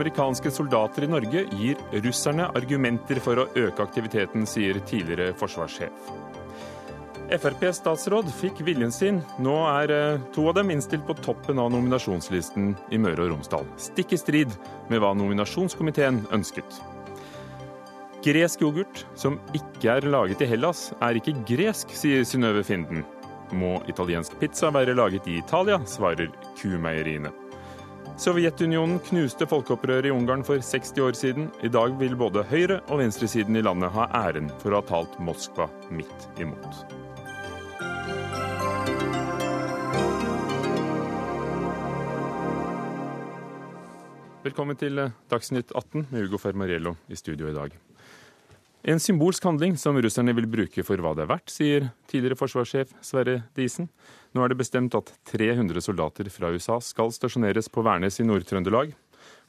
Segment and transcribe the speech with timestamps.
[0.00, 6.12] amerikanske soldater i Norge gir russerne argumenter for å øke aktiviteten, sier tidligere forsvarssjef.
[7.30, 9.20] Frp-statsråd fikk viljen sin.
[9.38, 13.68] Nå er eh, to av dem innstilt på toppen av nominasjonslisten i Møre og Romsdal.
[13.78, 14.56] Stikk i strid
[14.90, 16.80] med hva nominasjonskomiteen ønsket.
[18.24, 23.06] Gresk yoghurt som ikke er laget i Hellas, er ikke gresk, sier Synnøve Finden.
[23.54, 27.30] Må italiensk pizza være laget i Italia, svarer kumeieriene.
[28.20, 31.46] Sovjetunionen knuste folkeopprøret i Ungarn for 60 år siden.
[31.64, 35.16] I dag vil både høyre- og venstresiden i landet ha æren for å ha talt
[35.24, 36.82] Moskva midt imot.
[44.44, 47.72] Velkommen til Dagsnytt 18 med Hugo Fermariello i studio i dag.
[48.82, 52.94] En symbolsk handling som russerne vil bruke for hva det er verdt, sier tidligere forsvarssjef
[53.04, 53.90] Sverre Disen.
[54.32, 58.94] Nå er det bestemt at 300 soldater fra USA skal stasjoneres på Værnes i Nord-Trøndelag.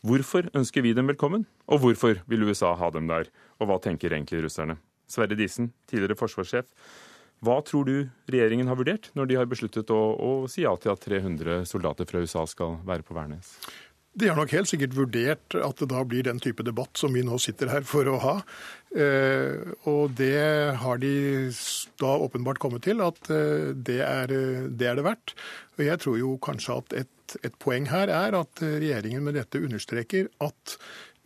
[0.04, 3.30] Hvorfor ønsker vi dem velkommen, og hvorfor vil USA ha dem der?
[3.62, 4.76] Og hva tenker egentlig russerne?
[5.08, 6.68] Sverre Disen, tidligere forsvarssjef.
[7.42, 7.96] Hva tror du
[8.28, 12.10] regjeringen har vurdert når de har besluttet å, å si ja til at 300 soldater
[12.10, 13.56] fra USA skal være på Værnes?
[14.12, 17.24] De har nok helt sikkert vurdert at det da blir den type debatt som vi
[17.24, 18.34] nå sitter her for å ha.
[18.92, 21.14] Eh, og det har de
[22.02, 25.36] da åpenbart kommet til at eh, det er det, er det verdt.
[25.78, 29.62] Og jeg tror jo kanskje at et, et poeng her er at regjeringen med dette
[29.64, 30.76] understreker at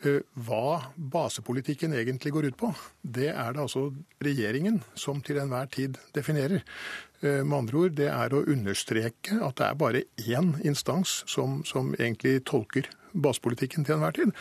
[0.06, 2.70] eh, hva basepolitikken egentlig går ut på,
[3.02, 3.88] det er det altså
[4.24, 6.62] regjeringen som til enhver tid definerer.
[7.26, 11.64] Eh, med andre ord, det er å understreke at det er bare én instans som,
[11.66, 12.92] som egentlig tolker
[13.24, 14.32] basepolitikken til enhver tid,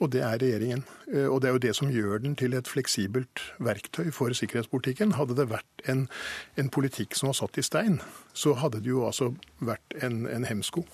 [0.00, 0.84] og det er regjeringen.
[1.12, 5.16] Eh, og det er jo det som gjør den til et fleksibelt verktøy for sikkerhetspolitikken.
[5.18, 6.06] Hadde det vært en,
[6.56, 8.00] en politikk som var satt i stein,
[8.32, 10.84] så hadde det jo altså vært en, en hemsko.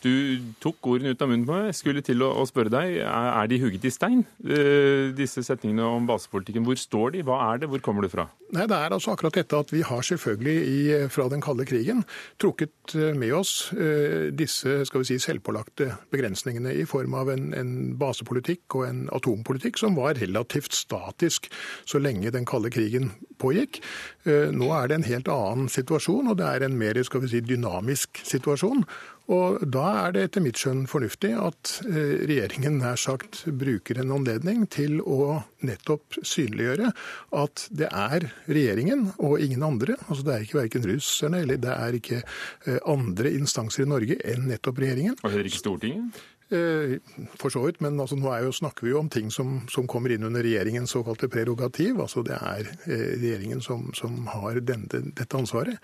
[0.00, 1.66] Du tok ordene ut av munnen på meg.
[1.68, 6.06] Jeg skulle til å, spørre deg, er de hugget i stein, eh, disse setningene om
[6.08, 6.64] basepolitikken?
[6.64, 8.30] Hvor står de, hva er det, hvor kommer det fra?
[8.50, 12.02] Nei, Det er altså akkurat dette at vi har selvfølgelig i, fra den kalde krigen
[12.40, 17.52] trukket eh, med oss eh, disse skal vi si, selvpålagte begrensningene i form av en,
[17.54, 21.50] en basepolitikk og en atompolitikk som var relativt statisk
[21.84, 23.80] så lenge den kalde krigen pågikk.
[24.26, 27.40] Nå er det en helt annen situasjon, og det er en mer skal vi si,
[27.40, 28.84] dynamisk situasjon.
[29.30, 34.10] Og Da er det etter mitt skjønn fornuftig at eh, regjeringen nær sagt bruker en
[34.16, 36.90] anledning til å nettopp synliggjøre
[37.38, 39.94] at det er regjeringen og ingen andre.
[40.08, 44.18] altså Det er ikke verken russerne eller det er ikke eh, andre instanser i Norge
[44.32, 45.18] enn nettopp regjeringen.
[45.22, 46.22] Og heller ikke Stortinget?
[46.50, 46.98] Eh,
[47.38, 50.10] for så vidt, men altså, nå jo, snakker vi jo om ting som, som, kommer
[50.10, 52.00] inn under regjeringens såkalte prerogativ.
[52.00, 55.78] altså Det er eh, regjeringen som, som har denne, dette ansvaret.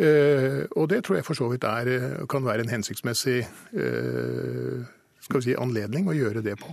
[0.00, 3.42] Eh, og det tror jeg for så vidt er, kan være en hensiktsmessig
[5.28, 6.72] si, anledning å gjøre det på.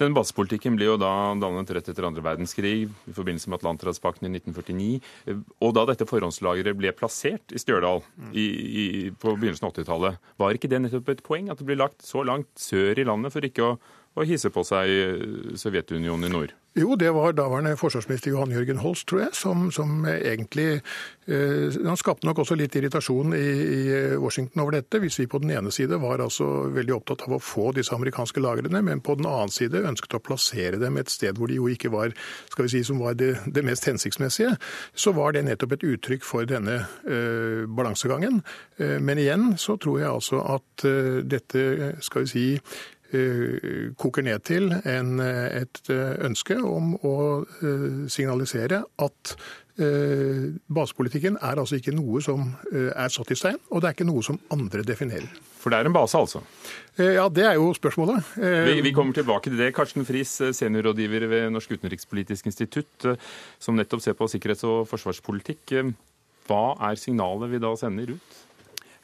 [0.00, 4.32] Den basepolitikken ble jo da dannet rett etter andre verdenskrig i forbindelse med Atlanterhavspakten i
[4.36, 5.42] 1949.
[5.64, 8.02] Og da dette forhåndslageret ble plassert i Stjørdal
[8.32, 8.86] i, i,
[9.16, 12.26] på begynnelsen av 80-tallet, var ikke det nettopp et poeng at det ble lagt så
[12.28, 13.78] langt sør i landet for ikke å
[14.16, 16.56] og hisse på seg Sovjetunionen i nord?
[16.76, 20.82] Jo, det var daværende forsvarsminister Johan Jørgen Holst, tror jeg, som, som egentlig
[21.24, 25.00] eh, Han skapte nok også litt irritasjon i, i, Washington over dette.
[25.00, 28.42] Hvis vi på den ene side var altså veldig opptatt av å få disse amerikanske
[28.44, 31.70] lagrene, men på den annen side ønsket å plassere dem et sted hvor de jo
[31.72, 32.12] ikke var
[32.52, 34.58] skal vi si, som var det, det mest hensiktsmessige,
[34.92, 38.42] så var det nettopp et uttrykk for denne eh, balansegangen.
[38.76, 42.95] Eh, men igjen så tror jeg altså at eh, dette, skal vi si, Eh,
[43.96, 49.36] koker ned til en, et eh, ønske om å eh, signalisere at
[49.76, 54.22] basepolitikken er altså ikke noe som er satt i stein, og det er ikke noe
[54.24, 55.26] som andre definerer.
[55.60, 56.40] For det er en base, altså?
[56.96, 58.30] Ja, det er jo spørsmålet.
[58.40, 59.68] Vi, vi kommer tilbake til det.
[59.76, 63.10] Karsten Friis, seniorrådgiver ved Norsk utenrikspolitisk institutt,
[63.60, 65.76] som nettopp ser på sikkerhets- og forsvarspolitikk.
[66.48, 68.45] Hva er signalet vi da sender ut?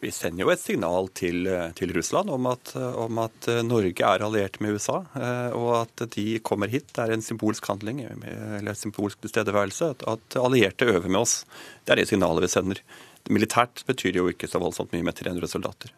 [0.03, 1.47] Vi sender jo et signal til,
[1.79, 6.41] til Russland om at, om at, Norge er alliert med USA, eh, og at de
[6.43, 6.89] kommer hit.
[6.91, 9.93] Det er en symbolsk handling, eller symbolsk tilstedeværelse.
[10.11, 11.45] At allierte øver med oss.
[11.87, 12.83] Det er det signalet vi sender.
[13.31, 15.95] Militært betyr jo ikke så voldsomt mye med 300 soldater.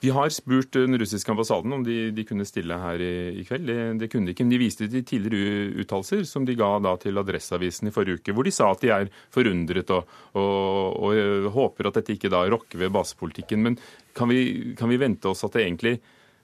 [0.00, 3.64] Vi har spurt den russiske ambassaden om de, de kunne stille her i, i kveld.
[3.70, 4.44] Det, det, kunne de ikke.
[4.44, 8.44] Men de viste til tidligere uttalelser som de ga til Adresseavisen i forrige uke, hvor
[8.44, 12.84] de sa at de er forundret og, og, og håper at dette ikke da rokker
[12.84, 13.64] ved basepolitikken.
[13.64, 13.78] Men
[14.16, 15.96] kan vi, kan vi vente oss at det egentlig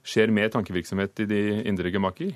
[0.03, 2.33] skjer mer tankevirksomhet i de indre gemakker?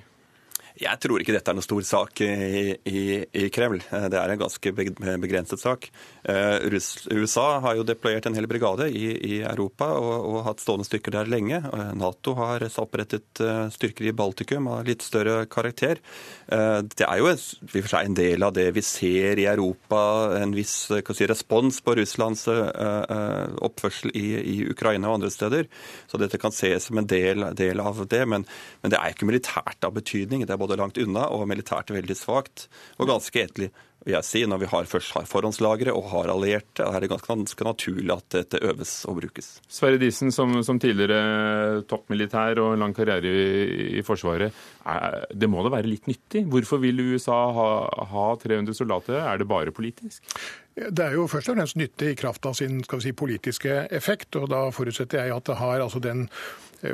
[0.77, 3.81] Jeg tror ikke dette er noen stor sak i, i, i Kreml.
[3.81, 5.89] Det er en ganske begrenset sak.
[6.27, 6.67] Eh,
[7.15, 11.15] USA har jo deployert en hel brigade i, i Europa og, og, hatt stående styrker
[11.15, 11.61] der lenge.
[11.63, 16.01] Eh, Nato har opprettet eh, styrker i Baltikum av litt større karakter.
[16.47, 19.99] Det er jo en del av det vi ser i Europa,
[20.39, 25.67] en viss si, respons på Russlands oppførsel i, i, Ukraina og andre steder.
[26.07, 28.23] Så dette kan ses som en del, del av det.
[28.31, 28.45] Men,
[28.81, 30.45] men det er ikke militært av betydning.
[30.47, 32.67] Det er både langt unna og militært veldig svakt,
[32.99, 33.71] og ganske etterlig
[34.07, 37.27] vil jeg si, når vi har, først har forhåndslagre og har allierte, er det ganske,
[37.27, 39.49] ganske naturlig at dette øves og brukes.
[39.67, 44.55] Sverre Disen, som, som tidligere toppmilitær og lang karriere i, i Forsvaret,
[44.87, 46.45] er, det må da være litt nyttig?
[46.47, 47.67] Hvorfor vil USA ha,
[48.13, 49.19] ha 300 soldater?
[49.19, 50.23] Er det bare politisk?
[50.77, 54.37] Det er jo først og fremst nyttig i kraft av sin si, politiske effekt.
[54.39, 56.27] og Da forutsetter jeg at det har altså den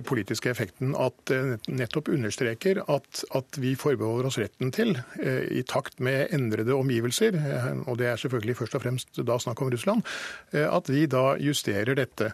[0.07, 5.63] politiske effekten at det nettopp understreker at, at, vi forbeholder oss retten til, eh, i
[5.67, 9.71] takt med endrede omgivelser, eh, og det er selvfølgelig først og fremst da snakk om
[9.73, 10.03] Russland,
[10.53, 12.29] at vi da justerer dette.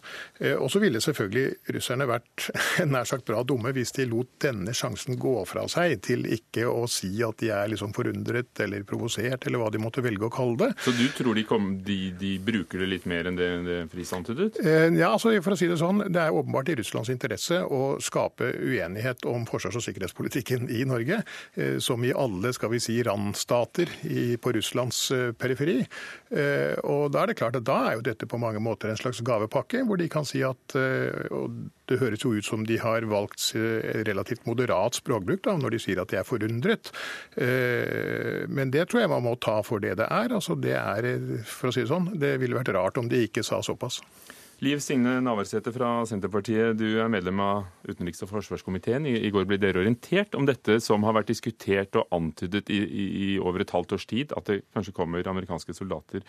[0.60, 2.50] Og så ville selvfølgelig russerne vært
[2.94, 6.86] nær sagt bra dumme hvis de lot denne sjansen gå fra seg til ikke å
[6.92, 10.58] si at de er liksom forundret eller provosert, eller hva de måtte velge å kalle
[10.60, 10.70] det.
[10.86, 14.14] Så du tror de, kom, de, de bruker det litt mer enn det, det Friis
[14.16, 14.60] antydet?
[14.64, 18.00] Ja, altså for å si det sånn, det er åpenbart i Russlands interesse interesse å
[18.02, 21.24] skape uenighet om forsvars- og sikkerhetspolitikken i Norge,
[21.56, 23.88] eh, som i alle skal vi si, randstater
[24.42, 25.86] på Russlands eh, periferi.
[26.32, 28.98] Eh, og Da er det klart at da er jo dette på mange måter en
[28.98, 33.54] slags gavepakke, hvor de kan si at det høres jo ut som de har valgt
[34.06, 36.92] relativt moderat språkbruk da, når de sier at de er forundret.
[38.48, 40.34] Men det tror jeg man må ta for det det er.
[40.36, 41.10] Altså det er,
[41.46, 44.02] for å si det sånn, det ville vært rart om de ikke sa såpass.
[44.60, 49.06] Liv Signe Navarsete fra Senterpartiet, du er medlem av utenriks- og forsvarskomiteen.
[49.08, 53.06] I, går ble dere orientert om dette som har vært diskutert og antydet i, i,
[53.24, 56.26] i over et halvt års tid, at det kanskje kommer amerikanske soldater.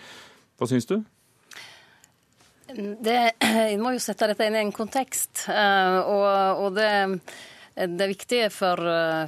[0.61, 1.01] Hva syns du?
[2.71, 5.49] Det, jeg må jo sette dette inn i en kontekst.
[5.51, 6.93] Eh, og, og det,
[7.99, 8.79] det viktige for,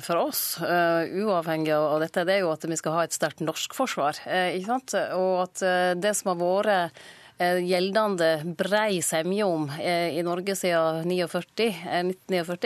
[0.04, 3.43] for oss, uh, uavhengig av dette, det er jo at vi skal ha et sterkt
[3.43, 4.22] norsk forsvar.
[4.31, 5.66] Uh, og at
[5.99, 11.69] det som har vært Eh, gjeldende brei semje om eh, i Norge siden 1949,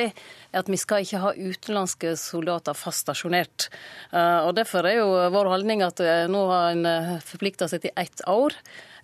[0.03, 0.11] eh,
[0.53, 3.69] er at vi skal ikke ha utenlandske soldater fast stasjonert.
[4.13, 6.01] Og Derfor er jo vår holdning at
[6.33, 8.57] nå har en forplikta seg til ett år.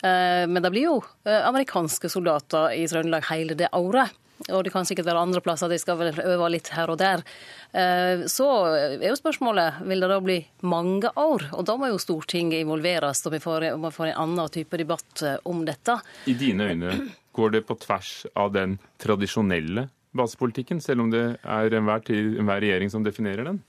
[0.02, 0.94] Men det blir jo
[1.28, 4.16] amerikanske soldater i Trøndelag hele det året.
[4.50, 7.22] Og det kan sikkert være andre plasser, de skal vel øve litt her og der.
[7.70, 12.00] Eh, så er jo spørsmålet vil det da bli mange år, og da må jo
[12.02, 15.98] Stortinget involveres, og vi får, vi får en annen type debatt eh, om dette.
[16.26, 16.96] I dine øyne,
[17.36, 22.90] går det på tvers av den tradisjonelle basepolitikken, selv om det er enhver, enhver regjering
[22.92, 23.62] som definerer den?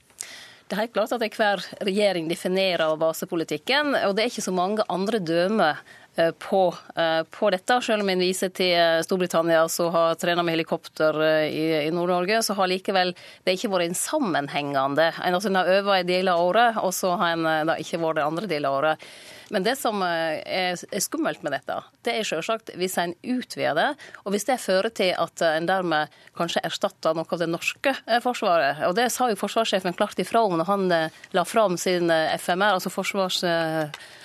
[0.64, 4.84] Det er helt klart at hver regjering definerer basepolitikken, og det er ikke så mange
[4.92, 6.03] andre dømer Eh,
[6.38, 7.80] på, eh, på, dette.
[7.82, 11.18] Selv om en viser til eh, Storbritannia som har trena med helikopter
[11.48, 13.14] i, i Nord-Norge, så har likevel
[13.44, 15.10] det ikke vært en sammenhengende.
[15.26, 18.28] En har øvd en del av året, og så har en da ikke vært det
[18.28, 19.08] andre delen av året.
[19.52, 21.74] Men det som er skummelt med dette,
[22.06, 23.90] det er selvsagt hvis en utvider det,
[24.24, 27.92] og hvis det fører til at en dermed kanskje erstatter noe av det norske
[28.24, 28.80] forsvaret.
[28.88, 30.88] Og det sa jo forsvarssjefen klart ifra om når han
[31.36, 33.42] la fram sin FMR, altså forsvars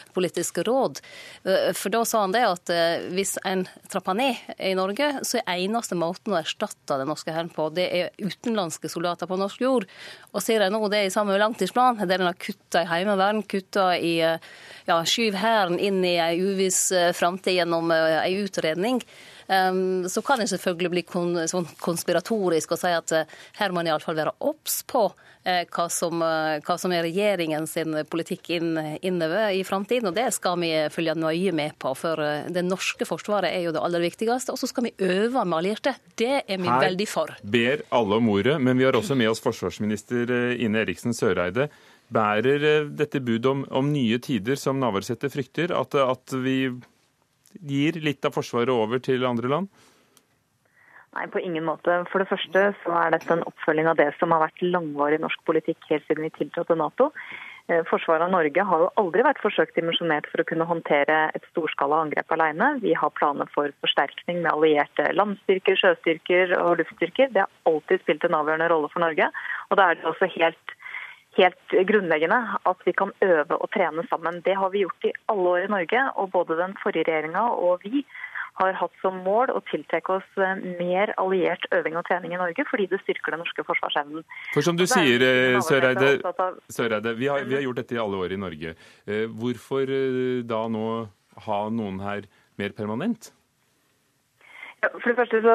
[0.10, 1.00] forsvarspolitiske råd.
[1.44, 5.40] Eh, for da sa han det at eh, hvis en trapper ned i Norge, så
[5.46, 9.62] er eneste måten å erstatte den norske hæren på, det er utenlandske soldater på norsk
[9.62, 9.88] jord.
[10.34, 13.98] Og ser en nå det i samme langtidsplan, der en har kutta i heimevern, kutta
[13.98, 14.40] i eh,
[14.88, 19.02] ja, skyv hæren inn i ei uviss framtid gjennom ei utredning.
[19.50, 21.02] Så kan en selvfølgelig bli
[21.50, 25.86] sånn konspiratorisk og si at uh, her må en iallfall være obs på uh, hva,
[25.90, 30.12] som, uh, hva, som, er regjeringen sin politikk inn, innover i framtiden.
[30.12, 32.22] Og det skal vi følge nøye med på, for
[32.54, 34.54] det norske forsvaret er jo det aller viktigste.
[34.54, 35.96] Og så skal vi øve med allierte.
[36.14, 37.34] Det er vi her veldig for.
[37.34, 40.30] Her ber alle om ordet, men vi har også med oss forsvarsminister
[40.62, 41.72] Ine Eriksen Søreide.
[42.14, 46.60] Bærer dette budet om, om, nye tider, som Navarsete frykter, at, at vi
[47.60, 49.86] gir litt av Forsvaret over til andre land?
[51.18, 52.04] Nei, på ingen måte.
[52.12, 55.42] For det første så er dette en oppfølging av det som har vært langvarig norsk
[55.48, 57.10] politikk helt siden vi tiltrådte Nato.
[57.70, 61.46] Eh, forsvaret av Norge har jo aldri vært forsøkt dimensjonert for å kunne håndtere et
[61.52, 62.72] storskala angrep alene.
[62.82, 67.34] Vi har planer for forsterkning med allierte landstyrker, sjøstyrker og luftstyrker.
[67.34, 69.30] Det har alltid spilt en avgjørende rolle for Norge.
[69.70, 70.78] Og da er det også helt
[71.40, 74.42] helt grunnleggende at vi kan øve og trene sammen.
[74.46, 77.86] Det har vi gjort i alle år i Norge, og både den forrige regjeringa og
[77.86, 78.04] vi
[78.60, 82.66] har hatt som mål å tiltrekke oss eh, mer alliert øving og trening i Norge,
[82.68, 84.26] fordi det styrker den norske forsvarsevnen.
[84.56, 86.18] For som du sier, eh, Søreide,
[86.68, 88.76] Søreide vi, har, vi, har, gjort dette i alle år i Norge.
[89.08, 89.96] Eh, hvorfor
[90.50, 90.88] da nå
[91.48, 92.28] ha noen her
[92.60, 93.32] mer permanent?
[94.80, 95.54] For det første så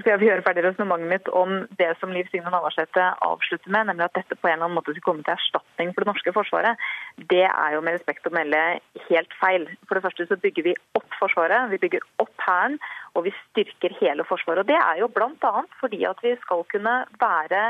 [0.00, 4.08] skal jeg gjøre ferdig resonnementet mitt om det som Liv Signe Navarsete avslutter med, nemlig
[4.08, 6.82] at dette på en eller annen måte skal komme til erstatning for det norske forsvaret.
[7.30, 8.62] Det er jo med respekt å melde
[9.06, 9.68] helt feil.
[9.86, 12.74] For det første så bygger vi opp Forsvaret, vi bygger opp Hæren,
[13.14, 14.64] og vi styrker hele Forsvaret.
[14.64, 15.54] Og Det er jo bl.a.
[15.78, 17.62] fordi at vi skal kunne være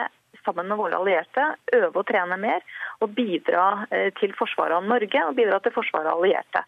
[0.45, 1.45] sammen med våre allierte,
[1.77, 2.65] øve og trene mer,
[3.05, 6.65] og bidra eh, til forsvaret av Norge og bidra til forsvaret av allierte.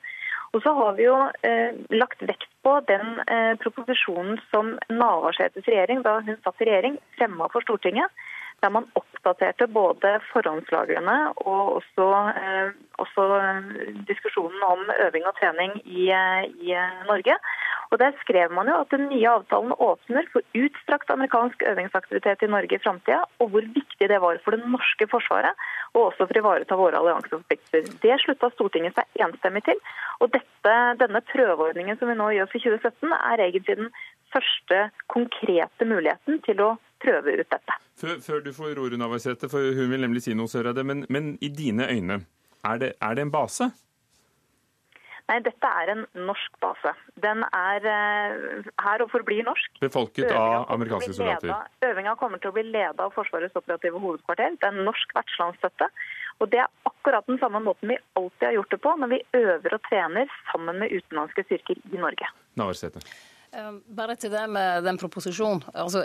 [0.57, 6.01] Og så har vi jo eh, lagt vekt på den eh, proposisjonen som Navarsetes regjering,
[6.07, 8.25] da hun satt i regjering, fremma for Stortinget.
[8.65, 8.89] Der man
[9.27, 12.07] oppdaterte både forhåndslagrene og også,
[12.41, 12.69] eh,
[13.03, 13.25] også
[14.09, 16.75] diskusjonen om øving og trening i, eh, i
[17.11, 17.37] Norge.
[17.91, 22.47] Og Der skrev man jo at den nye avtalen åpner for utstrakt amerikansk øvingsaktivitet i
[22.47, 25.55] Norge i framtida, og hvor viktig det var for det norske forsvaret,
[25.95, 28.01] og også for å ivareta våre allianseforpliktelser.
[28.03, 29.79] Det slutta Stortinget seg enstemmig til.
[30.21, 33.91] Og dette, denne prøveordningen som vi nå gjør for 2017, er egentlig den
[34.35, 37.86] første konkrete muligheten til å prøve ut dette.
[37.97, 41.37] Før, før du får ordet, Navarsete, for hun vil nemlig si noe, Søreide, men, men
[41.41, 42.21] i dine øyne,
[42.67, 43.71] er det, er det en base?
[45.27, 46.93] Nei, dette er en norsk base.
[47.25, 49.81] Den er uh, her og forblir norsk.
[49.83, 51.73] Befolket av amerikanske soldater?
[51.89, 54.55] Øvinga kommer til å bli ledet av Forsvarets operative hovedkvarter.
[54.61, 55.89] Det er en norsk vertslandsstøtte.
[56.39, 59.23] Og Det er akkurat den samme måten vi alltid har gjort det på når vi
[59.41, 62.29] øver og trener sammen med utenlandske styrker i Norge.
[62.61, 63.03] Navarsete.
[63.57, 65.65] Eh, bare til det med den proposisjonen.
[65.75, 66.05] Altså,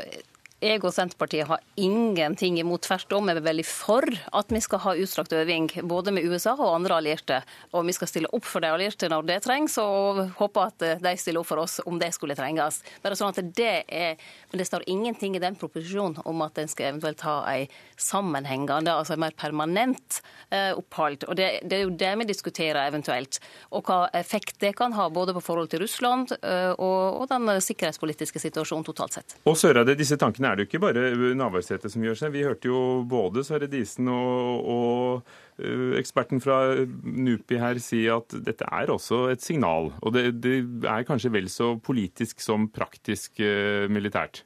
[0.61, 2.83] jeg og Senterpartiet har ingenting imot.
[2.85, 6.53] Tvert om er vi veldig for at vi skal ha utstrakt øving både med USA
[6.53, 7.39] og andre allierte.
[7.73, 11.13] Og vi skal stille opp for de allierte når det trengs, og håpe at de
[11.17, 12.81] stiller opp for oss om det skulle trenges.
[13.01, 14.19] Bare sånn at det er,
[14.51, 18.91] Men det står ingenting i den proposisjonen om at en skal eventuelt ha ei sammenhengende,
[18.91, 21.25] altså en mer permanent eh, opphold.
[21.29, 23.39] Og det, det, er jo det vi diskuterer eventuelt.
[23.71, 27.49] Og hva effekt det kan ha både på forhold til Russland eh, og, og den
[27.63, 29.37] sikkerhetspolitiske situasjonen totalt sett.
[29.47, 32.35] Og Søreide, disse tankene er det jo ikke bare Navarsete som gjør seg.
[32.35, 38.37] Vi hørte jo både Sverre Disen og, og uh, eksperten fra NUPI her si at
[38.45, 39.93] dette er også et signal.
[40.01, 44.43] Og det, det er kanskje vel så politisk som praktisk uh, militært.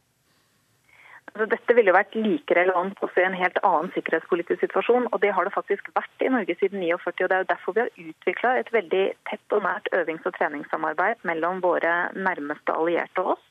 [1.35, 5.09] Altså, dette ville vært like relevant også i en helt annen sikkerhetspolitisk situasjon.
[5.11, 6.95] og Det har det faktisk vært i Norge siden 49.
[7.11, 10.37] og Det er jo derfor vi har utvikla et veldig tett og nært øvings- og
[10.37, 13.43] treningssamarbeid mellom våre nærmeste allierte og oss.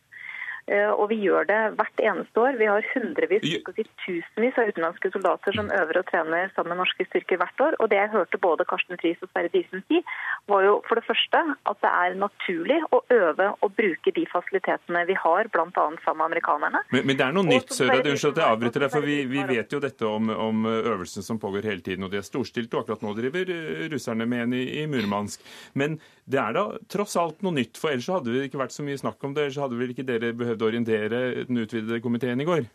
[0.67, 2.57] Eh, og vi gjør det hvert eneste år.
[2.57, 7.05] Vi har hundrevis, si tusenvis av utenlandske soldater som øver og trener sammen med norske
[7.11, 7.77] styrker hvert år.
[7.85, 10.01] Og det jeg hørte både Karsten Friis og Sverre Disen si,
[10.49, 15.05] var jo for det første at det er naturlig å øve og bruke de fasilitetene
[15.11, 15.69] vi har, bl.a.
[15.75, 16.83] sammen med amerikanerne.
[16.95, 18.09] Men, men det er noe nytt, Sørad.
[18.15, 21.41] Unnskyld at jeg avbryter deg, for vi, vi, vet jo dette om, om øvelsene som
[21.43, 22.79] pågår hele tiden, og de er storstilte.
[22.79, 25.45] Og akkurat nå driver eh, russerne med en i, i Murmansk.
[25.77, 28.85] Men det er da tross alt noe nytt, for ellers hadde det ikke vært så
[28.87, 29.45] mye snakk om det.
[29.45, 32.67] ellers hadde vel ikke dere behøvd å orientere den utvidede komiteen i går?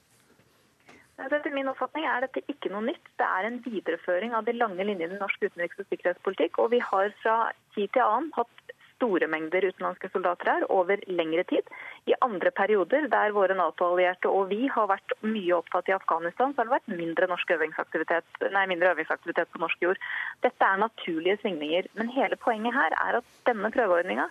[1.19, 3.11] Etter min oppfatning er dette ikke noe nytt.
[3.19, 6.59] Det er en videreføring av de lange linjene i norsk utenriks- og sikkerhetspolitikk.
[6.63, 11.45] Og vi har fra tid til annen hatt store mengder utenlandske soldater her over lengre
[11.47, 11.67] tid.
[12.11, 16.61] I andre perioder der våre Nato-allierte og vi har vært mye opptatt i Afghanistan, så
[16.61, 20.03] har det vært mindre, øvingsaktivitet, nei, mindre øvingsaktivitet på norsk jord.
[20.43, 21.91] Dette er naturlige svingninger.
[21.99, 24.27] Men hele poenget her er at denne prøveordninga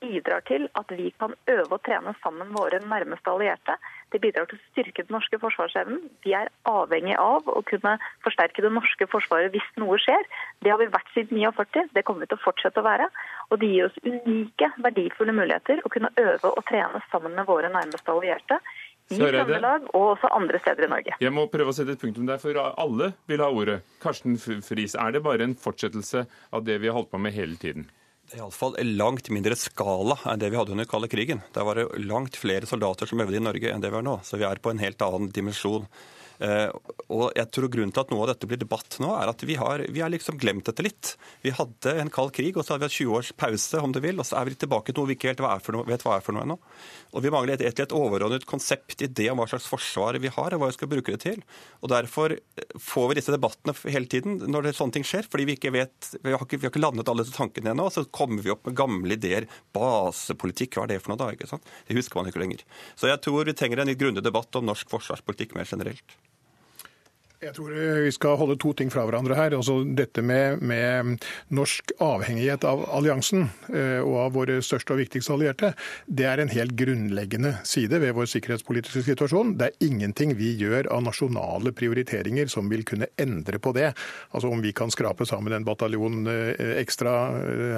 [0.00, 3.76] bidrar til at vi kan øve og trene sammen med våre nærmeste allierte.
[4.12, 6.02] Det bidrar til å styrke den norske forsvarsevnen.
[6.24, 10.28] Vi er avhengig av å kunne forsterke det norske forsvaret hvis noe skjer.
[10.64, 13.10] Det har vi vært siden 49, det kommer vi til å fortsette å være.
[13.50, 17.72] Og det gir oss unike, verdifulle muligheter å kunne øve og trene sammen med våre
[17.72, 18.60] nærmeste allierte.
[19.10, 21.16] I Trøndelag og også andre steder i Norge.
[21.18, 23.80] Jeg må prøve å sette et punktum der, for alle vil ha ordet.
[24.02, 27.58] Karsten Friis, er det bare en fortsettelse av det vi har holdt på med hele
[27.58, 27.88] tiden?
[28.36, 31.42] Iallfall langt mindre skala enn det vi hadde under kalde krigen.
[31.54, 34.20] Der var det langt flere soldater som øvde i Norge enn det vi har nå.
[34.26, 35.88] Så vi er på en helt annen dimensjon.
[36.40, 36.70] Eh,
[37.12, 39.56] og jeg tror Grunnen til at noe av dette blir debatt nå, er at vi
[39.60, 41.14] har, vi har liksom glemt dette litt.
[41.44, 44.00] Vi hadde en kald krig, og så hadde vi hatt 20 års pause, om du
[44.02, 46.36] vil, og så er vi tilbake til noe vi ikke helt vet hva er for
[46.36, 46.56] noe ennå.
[47.12, 50.56] Og vi mangler et, et, et overordnet konsept, idé om hva slags forsvar vi har,
[50.56, 51.44] og hva vi skal bruke det til.
[51.80, 52.36] Og Derfor
[52.80, 56.10] får vi disse debattene hele tiden når det, sånne ting skjer, fordi vi ikke vet
[56.22, 58.64] Vi har ikke, vi har ikke landet alle disse tankene ennå, så kommer vi opp
[58.68, 59.48] med gamle ideer.
[59.76, 61.30] Basepolitikk, hva er det for noe da?
[61.34, 61.66] ikke sant?
[61.88, 62.64] Det husker man ikke lenger.
[62.96, 66.20] Så jeg tror vi trenger en litt grundig debatt om norsk forsvarspolitikk mer generelt.
[67.40, 69.54] Jeg tror eh, vi skal holde to ting fra hverandre her.
[69.56, 75.32] Altså dette med, med, norsk avhengighet av alliansen eh, og av våre største og viktigste
[75.32, 75.70] allierte,
[76.04, 79.54] det er en helt grunnleggende side ved vår sikkerhetspolitiske situasjon.
[79.56, 83.94] Det er ingenting vi gjør av nasjonale prioriteringer som vil kunne endre på det.
[84.36, 87.16] Altså Om vi kan skrape sammen en bataljon eh, ekstra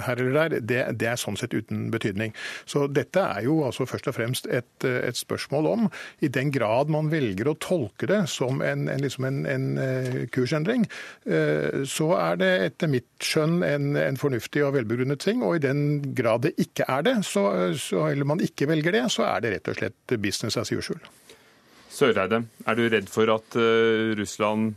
[0.09, 2.35] her eller der, det, det er sånn sett uten betydning.
[2.67, 5.89] Så dette er jo altså først og fremst et, et spørsmål om,
[6.19, 10.19] i den grad man velger å tolke det som en, en, liksom en en eh,
[10.33, 10.87] kursendring,
[11.27, 15.43] eh, så er det etter mitt skjønn en, en fornuftig og velbegrunnet ting.
[15.47, 17.47] Og i den grad det ikke er det, så,
[17.79, 21.03] så, eller man ikke velger det, så er det rett og slett business as usual.
[21.93, 23.57] Søreide, er du redd for at
[24.17, 24.73] Russland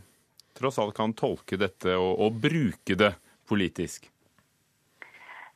[0.56, 3.14] tross alt kan tolke dette og, og bruke det
[3.48, 4.10] politisk?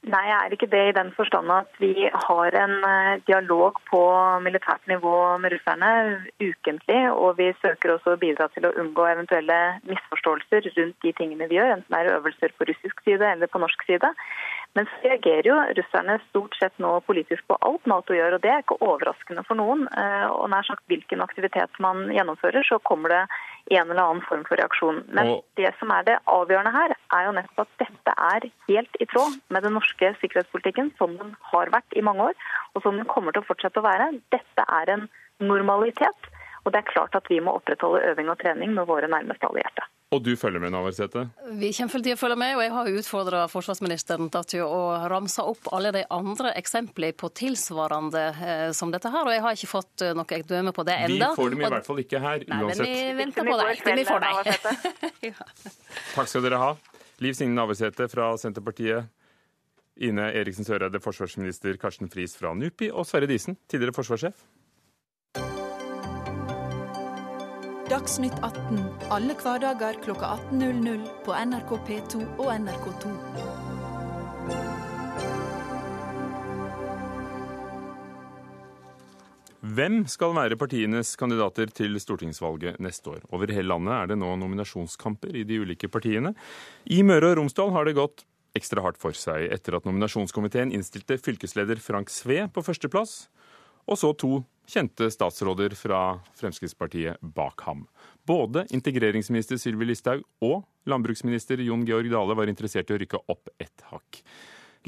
[0.00, 4.00] Nei, jeg er ikke det i den forstand at vi har en eh, dialog på
[4.40, 5.90] militært nivå med russerne
[6.40, 7.02] ukentlig.
[7.12, 9.58] Og vi søker også å bidra til å unngå eventuelle
[9.90, 13.60] misforståelser rundt de tingene vi gjør, enten det er øvelser på russisk side eller på
[13.60, 14.08] norsk side.
[14.78, 18.52] Men så reagerer jo russerne stort sett nå politisk på alt Nato gjør, og det
[18.52, 19.82] er ikke overraskende for noen.
[19.90, 23.22] Eh, og nær sagt hvilken aktivitet man gjennomfører, så kommer det
[23.74, 25.02] en eller annen form for reaksjon.
[25.10, 25.44] Men og...
[25.58, 29.40] det som er det avgjørende her, er jo nettopp at dette er helt i tråd
[29.50, 33.34] med den norske sikkerhetspolitikken som den har vært i mange år, og som den kommer
[33.34, 34.12] til å fortsette å være.
[34.30, 35.08] Dette er en
[35.42, 36.30] normalitet.
[36.64, 39.86] Og det er klart at vi må opprettholde øving og trening med våre nærmeste allierte.
[40.10, 41.22] Og du følger med, Navarsete?
[41.60, 45.70] Vi kommer til å følge med, og jeg har utfordra forsvarsministeren til å ramse opp
[45.70, 50.02] alle de andre eksemplene på tilsvarende eh, som dette her, og jeg har ikke fått
[50.02, 51.30] eh, noe dømme på det enda.
[51.30, 52.82] Vi får dem i hvert fall ikke her, Nei, uansett.
[52.82, 53.86] Men vi venter på deg.
[54.00, 54.52] Vi får deg.
[55.30, 55.48] ja.
[56.16, 56.74] Takk skal dere ha.
[57.22, 59.06] Liv Signe Navarsete fra Senterpartiet.
[60.00, 64.42] Ine Eriksen Søreide, forsvarsminister Karsten Friis fra NUPI, og Sverre Disen, tidligere forsvarssjef.
[68.00, 68.78] Dagsnytt 18
[69.12, 73.10] alle hverdager kl 18.00 på NRK P2 og NRK2.
[79.76, 83.26] Hvem skal være partienes kandidater til stortingsvalget neste år?
[83.36, 86.32] Over hele landet er det nå nominasjonskamper i de ulike partiene.
[86.88, 88.24] I Møre og Romsdal har det gått
[88.56, 93.26] ekstra hardt for seg etter at nominasjonskomiteen innstilte fylkesleder Frank Sve på førsteplass,
[93.84, 94.38] og så to
[94.70, 97.84] kjente statsråder fra Fremskrittspartiet bak ham.
[98.26, 103.50] Både integreringsminister Sylvi Listhaug og landbruksminister Jon Georg Dale var interessert i å rykke opp
[103.58, 104.22] ett hakk.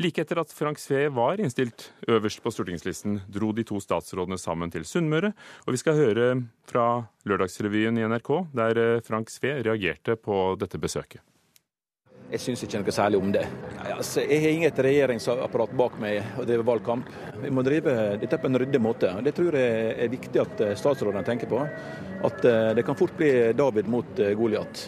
[0.00, 4.72] Like etter at Frank Sve var innstilt øverst på stortingslisten, dro de to statsrådene sammen
[4.72, 5.34] til Sunnmøre.
[5.66, 6.30] Og vi skal høre
[6.70, 6.86] fra
[7.28, 11.20] Lørdagsrevyen i NRK, der Frank Sve reagerte på dette besøket.
[12.32, 13.42] Jeg syns ikke noe særlig om det.
[13.92, 17.10] Altså, jeg har inget regjeringsapparat bak meg å drive valgkamp.
[17.42, 19.10] Vi må drive dette på en ryddig måte.
[19.26, 21.60] Det tror jeg er viktig at eh, statsrådene tenker på.
[22.24, 24.86] At eh, det kan fort bli David mot eh, Goliat.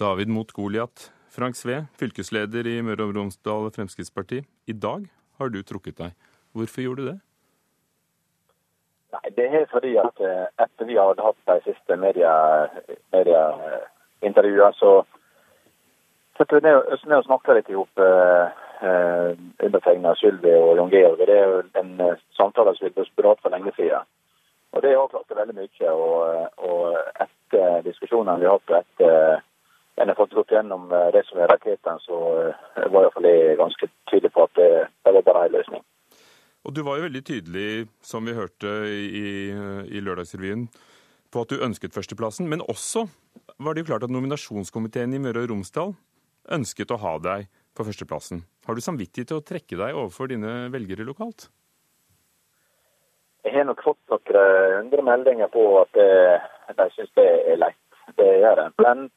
[0.00, 1.12] David mot Goliat.
[1.36, 4.40] Frank Sve, fylkesleder i Møre og Romsdal Fremskrittsparti.
[4.72, 5.04] I dag
[5.36, 6.16] har du trukket deg.
[6.56, 7.18] Hvorfor gjorde du det?
[9.12, 10.16] Nei, Det er fordi at
[10.64, 13.82] etter vi hadde hatt de siste medieintervjuene,
[14.24, 15.02] media så
[16.42, 18.46] satte vi oss ned og snakka litt i hop, eh,
[18.82, 21.18] eh undertegna Sylvi og Jon Georg.
[21.18, 24.02] Det er jo en eh, samtale som vi burde hatt for lenge siden.
[24.72, 25.92] Og Det avklarte veldig mye.
[25.92, 29.42] Og, eh, og etter diskusjonene vi har hatt, etter
[30.00, 32.18] en har fått gått gjennom det som er raketten, så
[32.90, 34.70] var iallfall jeg ganske tydelig på at det,
[35.04, 35.82] det var bare en løsning.
[36.64, 39.52] Og Du var jo veldig tydelig, som vi hørte i,
[39.84, 40.64] i Lørdagsrevyen,
[41.30, 42.48] på at du ønsket førsteplassen.
[42.48, 43.04] Men også
[43.60, 45.92] var det jo klart at nominasjonskomiteen i Møre og Romsdal
[46.50, 48.42] ønsket å ha deg på førsteplassen.
[48.66, 51.48] Har du samvittighet til å trekke deg overfor dine velgere lokalt?
[53.44, 56.44] Jeg har nok fått noen hundre meldinger på at eh,
[56.78, 57.80] de syns det er lett.
[58.18, 58.68] Det gjør det.
[58.84, 59.08] Men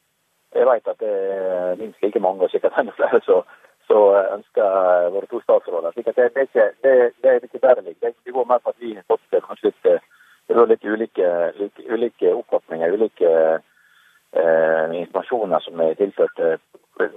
[0.56, 5.30] jeg vet at det er minst like mange, og sikkert enda flere, som ønsker våre
[5.30, 5.92] to statsråder.
[5.94, 8.14] slik at det, det, er ikke, det, det det.
[8.26, 10.08] Det går mer på at vi har fått kanskje litt,
[10.72, 11.28] litt ulike,
[11.90, 13.30] ulike oppfatninger, ulike
[14.36, 16.60] eh, informasjoner som er tilført eh,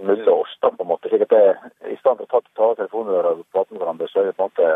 [0.02, 0.58] mulle oss.
[0.62, 1.56] da på en måte, slik at det,
[1.92, 4.46] I stedet for å ta, ta telefonrøret og prate med hverandre, så er vi på
[4.46, 4.70] en måte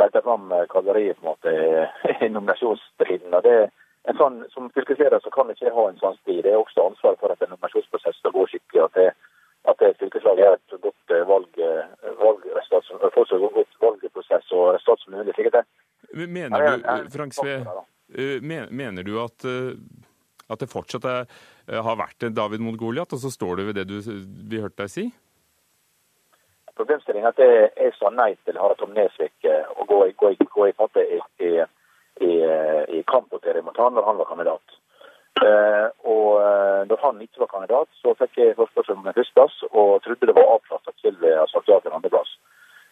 [0.00, 1.54] lete fram eh, på en måte
[2.26, 3.34] i nominasjonsstriden.
[3.34, 3.58] og det
[4.06, 6.44] en sånn, Som fylkesleder så kan ikke ha en sånn strid.
[6.44, 8.84] Det er også ansvar for at en nominasjonsprosess skal gå skikkelig.
[8.84, 9.08] At det,
[9.66, 15.02] at det fylkeslaget er et godt valg, valg, valgresultat, får så godt valgprosess og resultat
[15.02, 15.34] som mulig.
[15.34, 15.64] slik at det,
[16.14, 17.56] Mener du, Frank Sve,
[18.70, 19.42] mener du at
[20.52, 21.26] at det fortsatt er, eh,
[21.66, 23.96] har vært David mot Goliat, og så står du ved det du,
[24.50, 25.06] vi hørte deg si?
[26.76, 30.66] Problemstillingen er at jeg sa nei til Harald Tom Nesvik eh, å gå, gå, gå
[30.68, 31.52] i, i, i,
[32.26, 32.32] i,
[32.98, 34.76] i kampvotering mot han når han var kandidat.
[35.44, 39.56] Eh, og eh, da han ikke var kandidat, så fikk jeg forespørsel om en førsteplass,
[39.72, 42.36] og trodde det var avklart at Sylvi hadde sagt ja til en andreplass.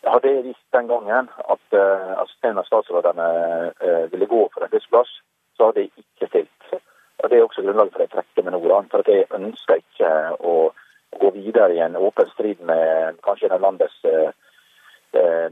[0.05, 3.29] Hadde jeg visst den gangen at uh, assisterende statsrådene
[3.81, 5.15] uh, ville gå for en førsteplass,
[5.57, 6.75] så hadde jeg ikke stilt.
[7.25, 8.81] Og Det er også grunnlaget for at jeg trekker meg nå.
[8.93, 10.09] For at jeg ønsker ikke
[10.53, 10.55] å
[11.23, 14.29] gå videre i en åpen strid med kanskje en av landets uh,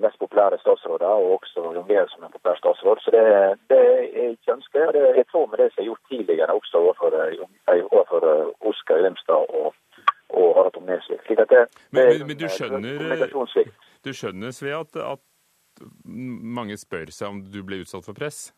[0.05, 3.01] mest populære statsråder, og også jonglerer som en populær statsråd.
[3.01, 3.25] Så det,
[3.73, 4.93] det jeg ikke ønsker.
[4.93, 7.19] Det er i tråd med det som er gjort tidligere også overfor,
[7.89, 8.29] overfor
[8.69, 9.75] Oskar Grimstad og,
[10.29, 11.25] og Harald Tom Nesvik.
[11.31, 11.47] Men,
[11.97, 13.29] men, men, du skjønner,
[14.05, 15.87] du skjønner Sve, at, at
[16.61, 18.51] mange spør seg om du ble utsatt for press?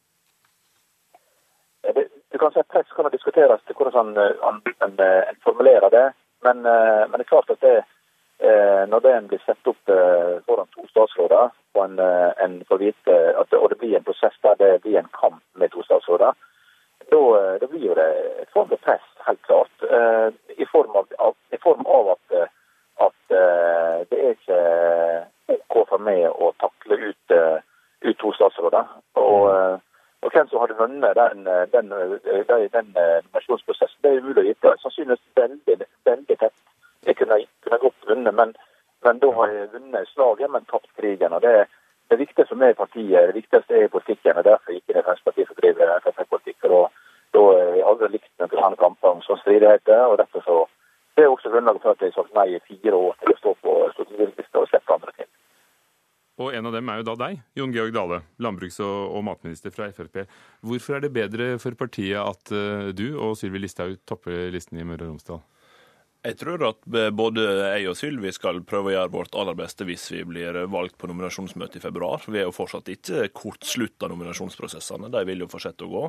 [2.52, 6.12] Kan Press kan diskuteres til hvordan han, han, han formulerer det.
[6.44, 7.85] Men, men, det er klart at det,
[8.88, 9.92] når det blir satt opp
[10.44, 12.00] foran to statsråder, og, en,
[12.44, 15.40] en får vite at det, og det blir en prosess der det blir en kamp
[15.57, 16.37] med to statsråder,
[17.11, 18.11] da, blir jo det
[18.42, 19.88] et form for press, helt klart.
[20.59, 22.37] I form av, av, i form av at,
[23.07, 23.35] at
[24.11, 24.61] det er ikke
[25.57, 27.37] OK for meg å takle ut,
[28.04, 28.92] ut to statsråder.
[29.16, 29.80] Og,
[30.24, 34.70] og hvem som hadde vunnet den, den, den, den nominasjonsprosessen, det er umulig å vite.
[34.80, 36.56] Sannsynligvis veldig, veldig tett.
[37.06, 38.54] Jeg kunne, kunne godt vunnet, men,
[39.04, 41.37] men, da har jeg vunnet slaget, men tapt krigen.
[41.37, 41.66] og det,
[42.10, 44.40] det viktigste for meg i partiet, det viktigste er i politikken.
[44.40, 46.70] og Derfor gikk jeg i Fremskrittspartiet for å drive Frp-politikk.
[47.34, 50.06] Da har jeg aldri likt noen sånne kamper om sånn stridigheter.
[50.08, 50.58] og derfor så,
[51.16, 53.40] Det er også grunnlaget for at jeg har sagt nei i fire år til å
[53.42, 55.33] stå på stortingsvalglista og slippe andre til.
[56.42, 59.86] Og en av dem er jo da deg, Jon Georg Dale, landbruks- og, matminister fra
[59.94, 60.24] Frp.
[60.66, 64.86] Hvorfor er det bedre for partiet at uh, du og Sylvi Listhaug topper listen i
[64.86, 65.44] Møre og Romsdal?
[66.24, 66.78] Jeg tror at
[67.12, 70.96] både jeg og Sylvi skal prøve å gjøre vårt aller beste hvis vi blir valgt
[70.96, 72.24] på nominasjonsmøtet i februar.
[72.24, 76.04] Vi er jo fortsatt ikke kortslutta nominasjonsprosessene, de vil jo fortsette å gå.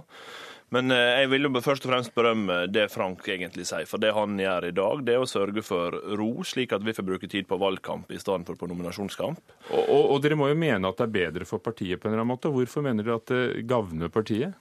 [0.73, 3.83] Men jeg vil jo først og fremst berømme det Frank egentlig sier.
[3.89, 6.95] For det han gjør i dag, det er å sørge for ro, slik at vi
[6.95, 9.43] får bruke tid på valgkamp i stedet for på nominasjonskamp.
[9.67, 12.15] Og, og, og dere må jo mene at det er bedre for partiet på en
[12.15, 12.55] eller annen måte.
[12.55, 14.55] Hvorfor mener dere at det gagner partiet?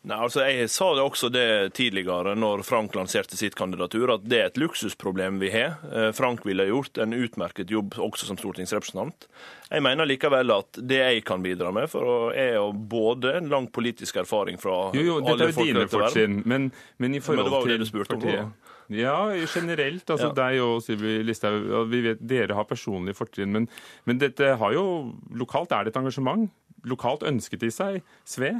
[0.00, 4.38] Nei, altså Jeg sa det også det tidligere, når Frank lanserte sitt kandidatur, at det
[4.38, 5.76] er et luksusproblem vi har.
[6.16, 9.28] Frank ville gjort en utmerket jobb også som stortingsrepresentant.
[9.68, 13.68] Jeg mener likevel at det jeg kan bidra med, for er jo både en lang
[13.68, 16.40] politisk erfaring fra jo, jo, alle folk i verden.
[16.48, 18.48] Men, men i forhold men det var jo det du spurte partiet.
[18.48, 18.70] Da.
[18.90, 20.10] Ja, generelt.
[20.10, 20.34] altså ja.
[20.34, 21.68] Deg og Sylvi Listhaug.
[21.92, 23.68] Vi vet dere har personlige fortrinn, men,
[24.04, 26.48] men dette har jo Lokalt er det et engasjement.
[26.88, 28.56] Lokalt ønsket de seg Sve.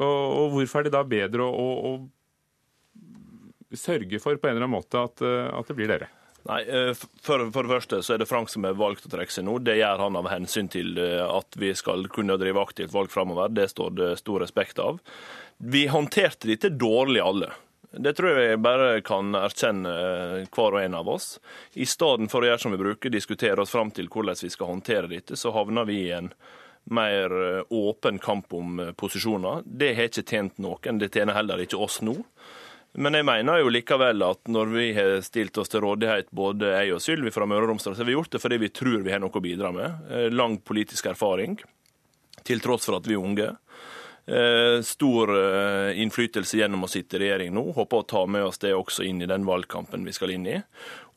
[0.00, 4.78] Og, hvorfor er det da bedre å, å, å, sørge for på en eller annen
[4.78, 6.08] måte at, at det blir dere?
[6.48, 6.62] Nei,
[6.96, 9.58] for, for, det første så er det Frank som har valgt å trekke seg nå.
[9.60, 13.52] Det gjør han av hensyn til at vi skal kunne drive aktivt valg framover.
[13.52, 15.02] Det står det stor respekt av.
[15.60, 17.52] Vi håndterte dette dårlig alle.
[17.92, 19.92] Det tror jeg bare kan erkjenne
[20.54, 21.34] hver og en av oss.
[21.74, 24.70] I stedet for å gjøre som vi bruker, diskutere oss fram til hvordan vi skal
[24.70, 26.30] håndtere dette, så havner vi i en
[26.90, 27.32] mer
[27.72, 29.62] åpen kamp om posisjoner.
[29.64, 30.98] Det har ikke tjent noen.
[31.00, 32.16] Det tjener heller ikke oss nå.
[32.98, 36.96] Men jeg mener jo likevel at når vi har stilt oss til rådighet, både jeg
[36.96, 39.12] og Sylvi fra Møre og Romsdal, så har vi gjort det fordi vi tror vi
[39.14, 40.10] har noe å bidra med.
[40.34, 41.60] Lang politisk erfaring,
[42.42, 43.52] til tross for at vi er unge.
[44.86, 45.30] Stor
[45.98, 47.64] innflytelse gjennom å sitte i regjering nå.
[47.74, 50.58] Håper å ta med oss det også inn i den valgkampen vi skal inn i.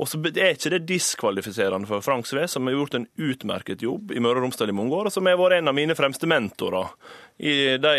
[0.02, 4.12] Og så er ikke det diskvalifiserende for Frank Sve, som har gjort en utmerket jobb
[4.16, 6.30] i Møre og Romsdal i mange år, og som har vært en av mine fremste
[6.30, 6.90] mentorer
[7.38, 7.94] i de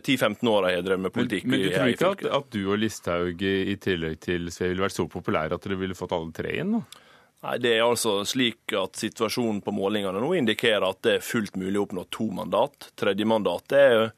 [0.00, 1.48] 10-15 åra jeg har drevet med politikk.
[1.48, 4.86] Men, men du tror ikke at, at, du og Listhaug i tillegg til Sve ville
[4.86, 6.78] vært så populære at dere ville fått alle tre inn?
[6.78, 7.02] da?
[7.46, 11.58] Nei, Det er altså slik at situasjonen på målingene nå indikerer at det er fullt
[11.60, 12.90] mulig å oppnå to mandat.
[12.98, 14.08] Tredje mandat er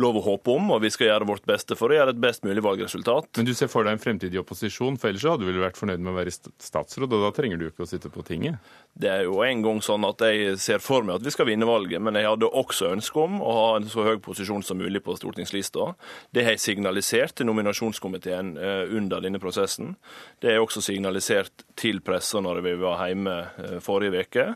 [0.00, 2.44] lov å håpe om, og vi skal gjøre vårt beste for å gjøre et best
[2.44, 3.30] mulig valgresultat.
[3.38, 6.02] Men du ser for deg en fremtidig opposisjon, for ellers hadde du vel vært fornøyd
[6.02, 8.60] med å være statsråd, og da trenger du ikke å sitte på tinget?
[8.92, 11.68] Det er jo en gang sånn at jeg ser for meg at vi skal vinne
[11.68, 15.00] valget, men jeg hadde også ønske om å ha en så høy posisjon som mulig
[15.04, 15.90] på stortingslista.
[16.32, 18.54] Det har jeg signalisert til nominasjonskomiteen
[18.96, 19.94] under denne prosessen.
[20.40, 24.46] Det har jeg også signalisert til pressa når vi var hjemme forrige uke.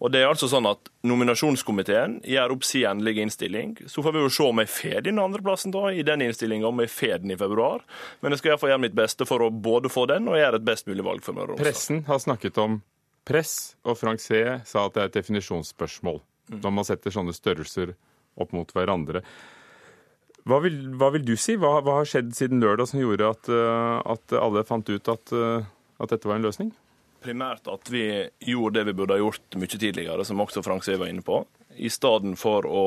[0.00, 3.74] Og det er altså sånn at Nominasjonskomiteen gjør opp sin endelige innstilling.
[3.90, 6.80] Så får vi jo se om jeg får den andreplassen da, i den innstillinga, om
[6.80, 7.84] jeg får den i februar.
[8.24, 10.66] Men jeg skal iallfall gjøre mitt beste for å både få den og gjøre et
[10.70, 11.68] best mulig valg for Møre og Romsdal.
[11.68, 12.80] Pressen har snakket om
[13.28, 14.40] press, og Frank C.
[14.64, 17.92] sa at det er et definisjonsspørsmål når man setter sånne størrelser
[18.40, 19.20] opp mot hverandre.
[20.48, 21.54] Hva vil, hva vil du si?
[21.60, 23.50] Hva, hva, har skjedd siden lørdag som gjorde at,
[24.16, 25.34] at alle fant ut at,
[26.00, 26.72] at dette var en løsning?
[27.22, 28.04] Primært at vi
[28.46, 31.42] gjorde det vi burde ha gjort mye tidligere, som også Frank Sve var inne på.
[31.76, 32.86] I stedet for å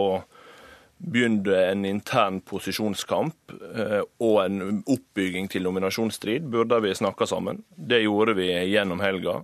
[1.03, 7.63] begynne en intern posisjonskamp eh, og en oppbygging til nominasjonsstrid, burde vi snakka sammen.
[7.75, 9.41] Det gjorde vi gjennom helga.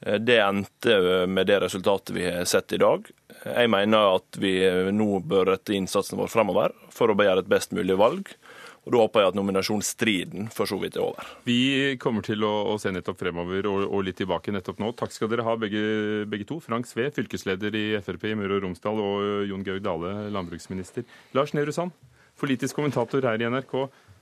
[0.00, 3.06] Eh, det endte med det resultatet vi har sett i dag.
[3.44, 4.56] Jeg mener at vi
[4.94, 8.34] nå bør rette innsatsen vår fremover for å begjære et best mulig valg.
[8.82, 11.26] Og Da håper jeg at nominasjonsstriden for så vidt er over.
[11.46, 14.90] Vi kommer til å, å se nettopp fremover og, og, litt tilbake nettopp nå.
[14.98, 15.82] Takk skal dere ha begge,
[16.30, 16.58] begge to.
[16.64, 21.06] Frank Sve, fylkesleder i Frp i Møre og Romsdal, og Jon Georg Dale, landbruksminister.
[21.38, 21.94] Lars Nehru Sand,
[22.42, 23.76] politisk kommentator her i NRK.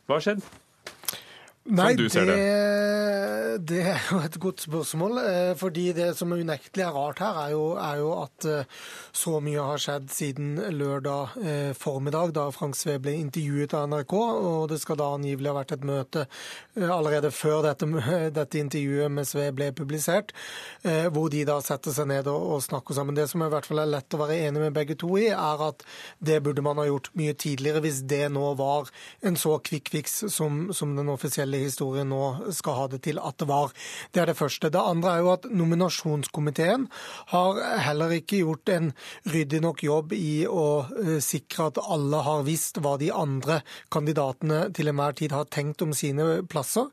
[0.04, 0.44] Hva har skjedd?
[1.70, 3.58] Nei, det, det.
[3.62, 5.18] det, er jo et godt spørsmål.
[5.22, 8.80] Eh, fordi det som unektelig er rart her, er jo, er jo, at eh,
[9.14, 14.14] så mye har skjedd siden lørdag eh, formiddag, da Frank Sve ble intervjuet av NRK.
[14.18, 16.24] Og det skal da angivelig ha vært et møte
[16.80, 17.86] allerede før dette,
[18.40, 20.34] dette intervjuet med Sve ble publisert,
[21.14, 23.14] hvor de da setter seg ned og, og, snakker sammen.
[23.14, 25.64] Det som i hvert fall er lett å være enig med begge to i, er
[25.70, 25.86] at
[26.18, 28.90] det burde man ha gjort mye tidligere, hvis det nå var
[29.26, 33.38] en så quick fix som, som den offisielle historien nå skal ha det til at
[33.40, 33.74] det var.
[34.12, 34.70] Det er det første.
[34.72, 36.86] Det andre er jo at nominasjonskomiteen
[37.32, 38.92] har heller ikke gjort en
[39.30, 40.66] ryddig nok jobb i å
[41.04, 43.60] eh, sikre at alle har visst hva de andre
[43.92, 46.90] kandidatene til enhver tid har tenkt om sine plasser.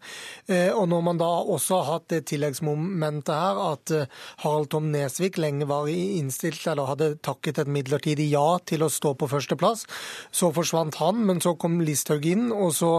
[0.47, 4.08] Eh, og når man da også har hatt det tilleggsmomentet her at eh,
[4.43, 9.13] Harald Tom Nesvik lenge var innstilt, eller hadde takket et midlertidig ja til å stå
[9.17, 9.86] på førsteplass,
[10.32, 12.91] så forsvant han, men så kom Listhaug inn, og så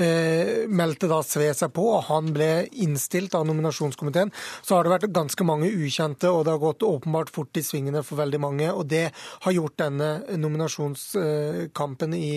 [0.00, 4.84] eh, meldte meldte da Sve seg på, og han ble innstilt av nominasjonskomiteen, så har
[4.84, 8.40] det vært ganske mange ukjente, og det har gått åpenbart fort i svingene for veldig
[8.40, 8.70] mange.
[8.72, 12.30] Og det har gjort denne nominasjonskampen i,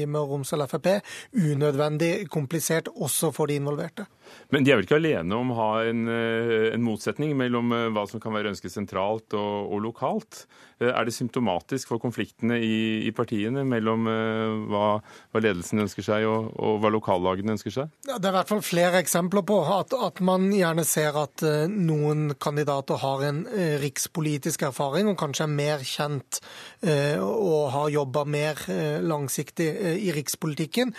[0.00, 0.88] i Møre og Romsdal Frp
[1.32, 4.06] unødvendig komplisert også for de involverte.
[4.50, 7.88] Men de er vel ikke alene om å ha en, eh, en motsetning mellom eh,
[7.94, 10.46] hva som kan være ønsket sentralt og, og, lokalt?
[10.80, 14.84] Eh, er det symptomatisk for konfliktene i, i partiene mellom hva,
[15.32, 17.92] hva, ledelsen ønsker seg og, og hva lokallagene ønsker seg?
[18.08, 21.44] Ja, det er i hvert fall flere eksempler på at, at man gjerne ser at
[21.72, 23.42] noen kandidater har en
[23.82, 26.40] rikspolitisk erfaring og kanskje er mer kjent
[26.86, 28.60] og har jobba mer
[29.02, 30.92] langsiktig i rikspolitikken,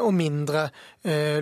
[0.00, 0.68] og mindre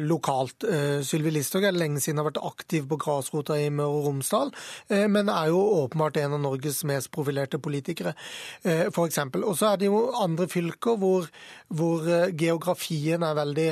[0.05, 0.67] lokalt.
[1.07, 4.53] Sylvi Listhaug er lenge siden har vært aktiv på grasrota i Møre og Romsdal,
[4.89, 9.19] eh, men er jo åpenbart en av Norges mest profilerte politikere, eh, f.eks.
[9.41, 11.29] Og så er det jo andre fylker hvor,
[11.69, 13.69] hvor eh, geografien er veldig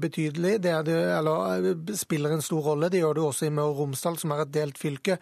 [0.00, 0.54] betydelig.
[0.62, 2.90] Det, det eller, spiller en stor rolle.
[2.92, 5.18] Det gjør det også i Møre og Romsdal, som er et delt fylke.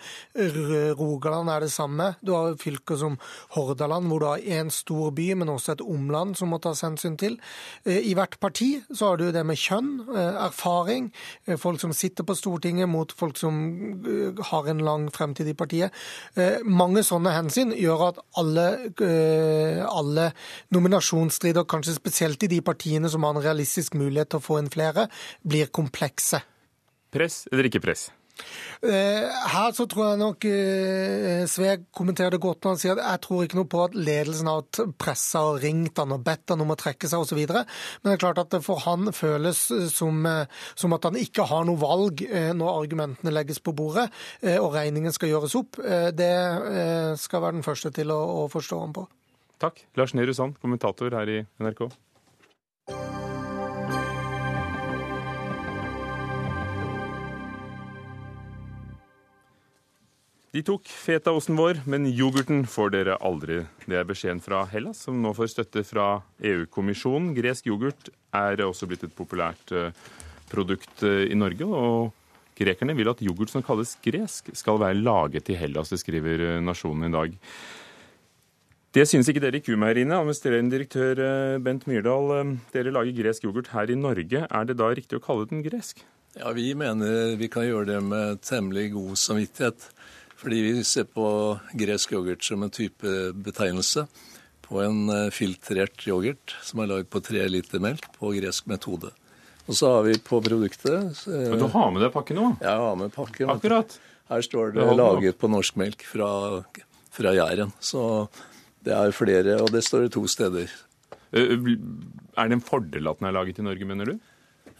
[0.99, 2.14] Rogaland er det samme.
[2.25, 3.19] Du har fylker som
[3.57, 7.19] Hordaland, hvor du har én stor by, men også et omland som må tas hensyn
[7.21, 7.38] til.
[7.85, 9.93] I hvert parti så har du det med kjønn,
[10.40, 11.11] erfaring,
[11.61, 13.61] folk som sitter på Stortinget, mot folk som
[14.07, 15.95] eh, har en lang fremtid i partiet.
[16.35, 18.66] Eh, mange sånne hensyn gjør at alle,
[19.00, 20.30] eh, alle
[20.74, 24.70] nominasjonsstrider, kanskje spesielt i de partiene som har en realistisk mulighet til å få inn
[24.72, 25.09] flere,
[25.46, 26.42] blir komplekse.
[27.11, 28.11] Press eller ikke press?
[28.81, 33.03] Eh, her så tror jeg nok Sveg Sve kommenterer det godt når han sier at
[33.05, 36.64] jeg tror ikke noe på at ledelsen har pressa og ringt han og bedt han
[36.64, 37.40] om å trekke seg osv.
[37.50, 37.66] Men
[38.09, 41.81] det er klart at for han føles som, eh, som at han ikke har noe
[41.81, 44.09] valg når argumentene legges på bordet
[44.61, 45.79] og regningen skal gjøres opp.
[46.16, 46.33] Det
[47.20, 49.07] skal være den første til å, å forstå ham på.
[49.61, 49.83] Takk.
[49.98, 51.90] Lars Nehru Sand, kommentator her i NRK.
[60.50, 63.60] De tok fetaosten vår, men yoghurten får dere aldri.
[63.86, 67.28] Det er beskjeden fra Hellas, som nå får støtte fra EU-kommisjonen.
[67.36, 69.94] Gresk yoghurt er også blitt et populært eh,
[70.50, 71.70] produkt eh, i Norge.
[71.70, 75.94] og Grekerne vil at yoghurt som kalles gresk, skal være laget i Hellas.
[75.94, 77.40] Det skriver eh, Nasjonen i dag.
[78.90, 80.18] Det synes ikke dere i Kumeieriene.
[80.18, 84.48] Administrerende direktør Bent Myrdal, dere lager gresk yoghurt her i Norge.
[84.50, 86.02] Er det da riktig å kalle den gresk?
[86.34, 89.92] Ja, Vi mener vi kan gjøre det med temmelig god samvittighet.
[90.40, 91.24] Fordi vi ser på
[91.76, 94.07] gresk yoghurt som en type betegnelse
[94.64, 99.11] på en eh, filtrert yoghurt som er lagd på tre liter melk på gresk metode.
[99.66, 102.46] Og så har vi på produktet Men Du har med deg pakken nå?
[102.62, 103.53] Ja, jeg har med pakken.
[103.53, 103.98] Akkurat.
[104.31, 106.62] Her står det 'laget på norsk melk' fra,
[107.11, 107.72] fra Jæren.
[107.81, 108.29] Så
[108.87, 110.70] det er flere, og det står det to steder.
[111.33, 111.59] Eh,
[112.38, 114.18] er det en fordel at den er laget i Norge, mener du?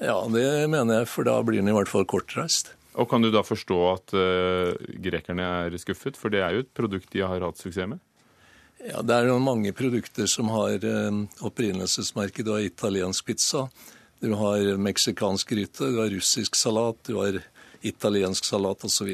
[0.01, 2.73] Ja, det mener jeg, for da blir den i hvert fall kortreist.
[2.98, 6.72] Og Kan du da forstå at uh, grekerne er skuffet, for det er jo et
[6.74, 8.00] produkt de har hatt suksess med?
[8.81, 12.42] Ja, Det er jo mange produkter som har uh, opprinnelsesmerke.
[12.42, 13.68] Du har italiensk pizza,
[14.20, 17.38] du har meksikansk gryte, du har russisk salat, du har
[17.87, 19.12] italiensk salat osv.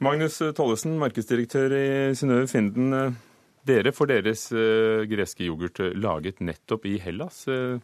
[0.00, 3.18] Magnus Tollesen, markedsdirektør i Synnøve Finden.
[3.68, 7.44] Dere får deres uh, greske yoghurt laget nettopp i Hellas.
[7.50, 7.76] Uh,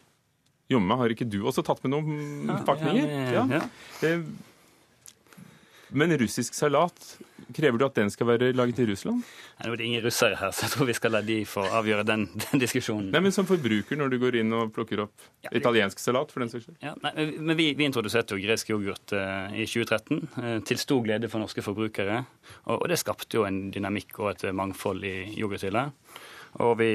[0.71, 3.17] Jomme, har ikke du også tatt med noen ja, pakninger?
[3.31, 3.63] Ja, ja.
[4.03, 4.17] ja.
[5.89, 6.97] Men russisk salat,
[7.55, 9.21] krever du at den skal være laget i Russland?
[9.63, 12.03] Nå er det ingen russere her, så jeg tror vi skal la de få avgjøre
[12.07, 13.07] den, den diskusjonen.
[13.13, 16.43] Nei, Men som forbruker, når du går inn og plukker opp ja, italiensk salat, for
[16.43, 16.79] den saks skyld?
[16.83, 20.83] Ja, nei, men vi, vi, introduserte jo gresk yoghurt uh, i 2013, uh, eh, til
[20.83, 22.19] stor glede for norske forbrukere.
[22.65, 25.87] Og, og, det skapte jo en dynamikk og et mangfold i yoghurthylla.
[26.67, 26.91] Og vi,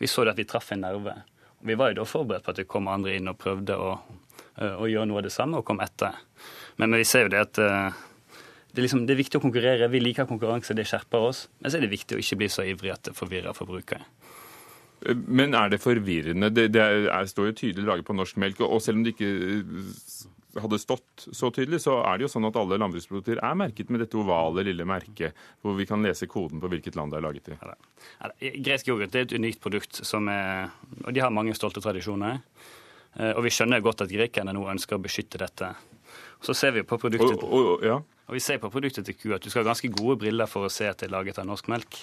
[0.00, 1.18] vi så det at vi traff en nerve.
[1.64, 3.94] Vi var jo da forberedt på at det kom andre inn og prøvde å,
[4.60, 6.18] uh, å gjøre noe av det samme, og kom etter.
[6.76, 7.62] Men, men vi ser jo det at
[8.74, 9.86] det er, liksom, det er, viktig å konkurrere.
[9.86, 11.44] Vi liker konkurranse, det skjerper oss.
[11.62, 14.02] Men så er det viktig å ikke bli så ivrig at det forvirrer forbrukere.
[15.14, 16.48] Men er det forvirrende?
[16.50, 18.64] Det, det er, står jo tydelig laget på norsk melk.
[18.66, 19.92] Og selv om det ikke eh,
[20.62, 24.04] hadde stått så tydelig, så er det jo sånn at alle landbruksprodukter er merket med
[24.04, 27.50] dette ovale lille merket, hvor vi kan lese koden på hvilket land det er laget
[27.50, 27.58] i.
[27.58, 27.74] Ja,
[28.30, 28.54] det.
[28.64, 32.40] Gresk yoghurt er et unikt produkt, er, og de har mange stolte tradisjoner.
[33.14, 35.70] Eh, og vi skjønner godt at grekerne nå ønsker å beskytte dette.
[36.44, 37.44] Så ser vi på produktet.
[37.46, 38.00] Og, og, ja.
[38.28, 40.66] Og vi ser på produktet til ku at du skal ha ganske gode briller for
[40.66, 42.00] å se at det er laget av norsk melk.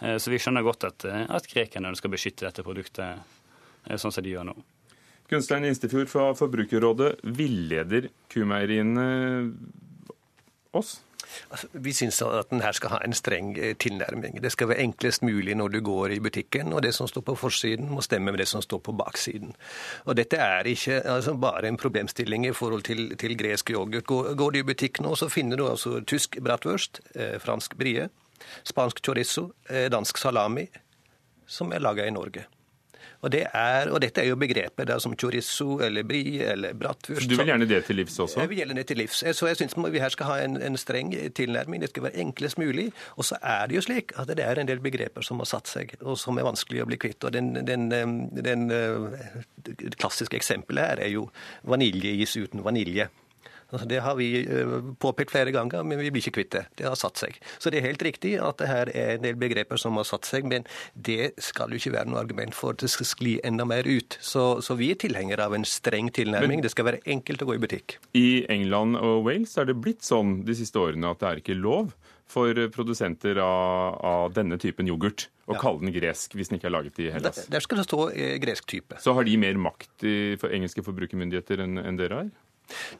[0.00, 3.38] Eh, så vi skjønner godt at, eh, at grekerne ønsker å beskytte dette produktet
[3.96, 4.54] sånn som de gjør nå.
[5.30, 9.06] Gunstein Instefjord fra Forbrukerrådet, villeder kumeieriene
[10.74, 10.98] oss?
[11.50, 14.40] Altså, vi syns at den her skal ha en streng eh, tilnærming.
[14.42, 17.36] Det skal være enklest mulig når du går i butikken, og det som står på
[17.38, 19.54] forsiden må stemme med det som står på baksiden.
[20.04, 24.04] Og Dette er ikke altså, bare en problemstilling i forhold til, til gresk yoghurt.
[24.06, 28.08] Går, går, du i butikk nå, så finner du altså tysk bratwurst, eh, fransk brie,
[28.64, 30.66] spansk chorizo, eh, dansk salami,
[31.46, 32.46] som er laga i Norge.
[33.20, 37.28] Og, det er, og, dette er jo begreper da, som chorizo eller brie eller bratwurst.
[37.28, 38.40] Du vil gjerne det til livs også?
[38.40, 39.22] Jeg vil gjerne det til livs.
[39.36, 41.84] Så jeg syns vi her skal ha en, en, streng tilnærming.
[41.84, 42.88] Det skal være enklest mulig.
[43.16, 45.68] Og så er det jo slik at det er en del begreper som har satt
[45.68, 47.24] seg, og som er vanskelig å bli kvitt.
[47.28, 51.28] Og den, den, den, den klassiske eksempelet her er jo
[51.68, 53.10] vaniljeis uten vanilje.
[53.90, 56.64] Det har vi eh, påpekt flere ganger, men vi blir ikke kvitt det.
[56.80, 57.38] Det har satt seg.
[57.58, 60.28] Så det er helt riktig at det her er en del begreper som har satt
[60.28, 63.66] seg, men det skal jo ikke være noe argument for at det skal skli enda
[63.68, 64.18] mer ut.
[64.20, 66.60] Så, så vi er tilhengere av en streng tilnærming.
[66.60, 67.98] Men, det skal være enkelt å gå i butikk.
[68.18, 71.58] I England og Wales er det blitt sånn de siste årene at det er ikke
[71.58, 71.94] lov
[72.30, 75.62] for produsenter av, av denne typen yoghurt å ja.
[75.62, 77.42] kalle den gresk hvis den ikke er laget i Hellas.
[77.42, 79.00] Der, der skal det stå eh, gresk type.
[79.02, 82.30] Så har de mer makt i, for engelske forbrukermyndigheter enn, enn dere har?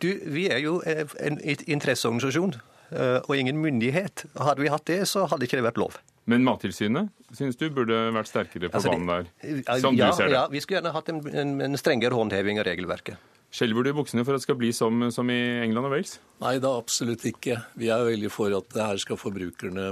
[0.02, 4.26] Du, Vi er jo eh, en interesseorganisasjon eh, og ingen myndighet.
[4.38, 5.98] Hadde vi hatt det, så hadde ikke det vært lov.
[6.30, 9.80] Men Mattilsynet synes du burde vært sterkere på altså, banen der?
[9.82, 10.36] Som ja, du ser det.
[10.36, 13.18] Ja, vi skulle gjerne hatt en, en, en strengere håndheving av regelverket.
[13.50, 16.18] Skjelver du i buksene for at det skal bli som, som, i England og Wales?
[16.42, 17.58] Nei, da absolutt ikke.
[17.80, 19.88] Vi er veldig for at det her skal forbrukerne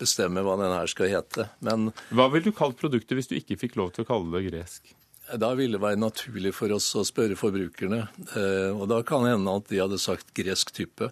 [0.00, 1.48] bestemme hva den her skal hete.
[1.64, 4.50] Men Hva ville du kalt produktet hvis du ikke fikk lov til å kalle det
[4.50, 4.92] gresk?
[5.38, 8.02] Da ville det være naturlig for oss å spørre forbrukerne.
[8.34, 11.10] Eh, og da kan det hende at de hadde sagt gresk type.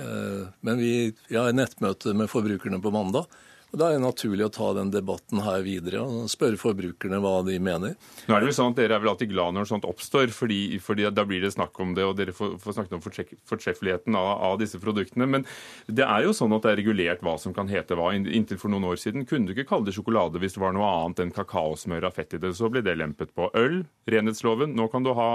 [0.00, 3.28] Eh, men vi, vi har nettmøte med forbrukerne på mandag.
[3.70, 7.36] Og Da er det naturlig å ta den debatten her videre og spørre forbrukerne hva
[7.46, 7.94] de mener.
[8.26, 10.80] Nå er det vel sånn at Dere er vel alltid glad når sånt oppstår, fordi,
[10.82, 14.30] fordi da blir det snakk om det, og dere får, får snakket om fortreffeligheten av,
[14.48, 15.28] av, disse produktene.
[15.30, 15.46] Men
[15.86, 18.10] det er jo sånn at det er regulert hva som kan hete hva.
[18.16, 20.88] Inntil for noen år siden kunne du ikke kalle det sjokolade hvis det var noe
[20.90, 22.50] annet enn kakaosmør av fett i det.
[22.58, 23.52] Så ble det lempet på.
[23.54, 24.74] Øl, renhetsloven.
[24.74, 25.30] Nå kan du ha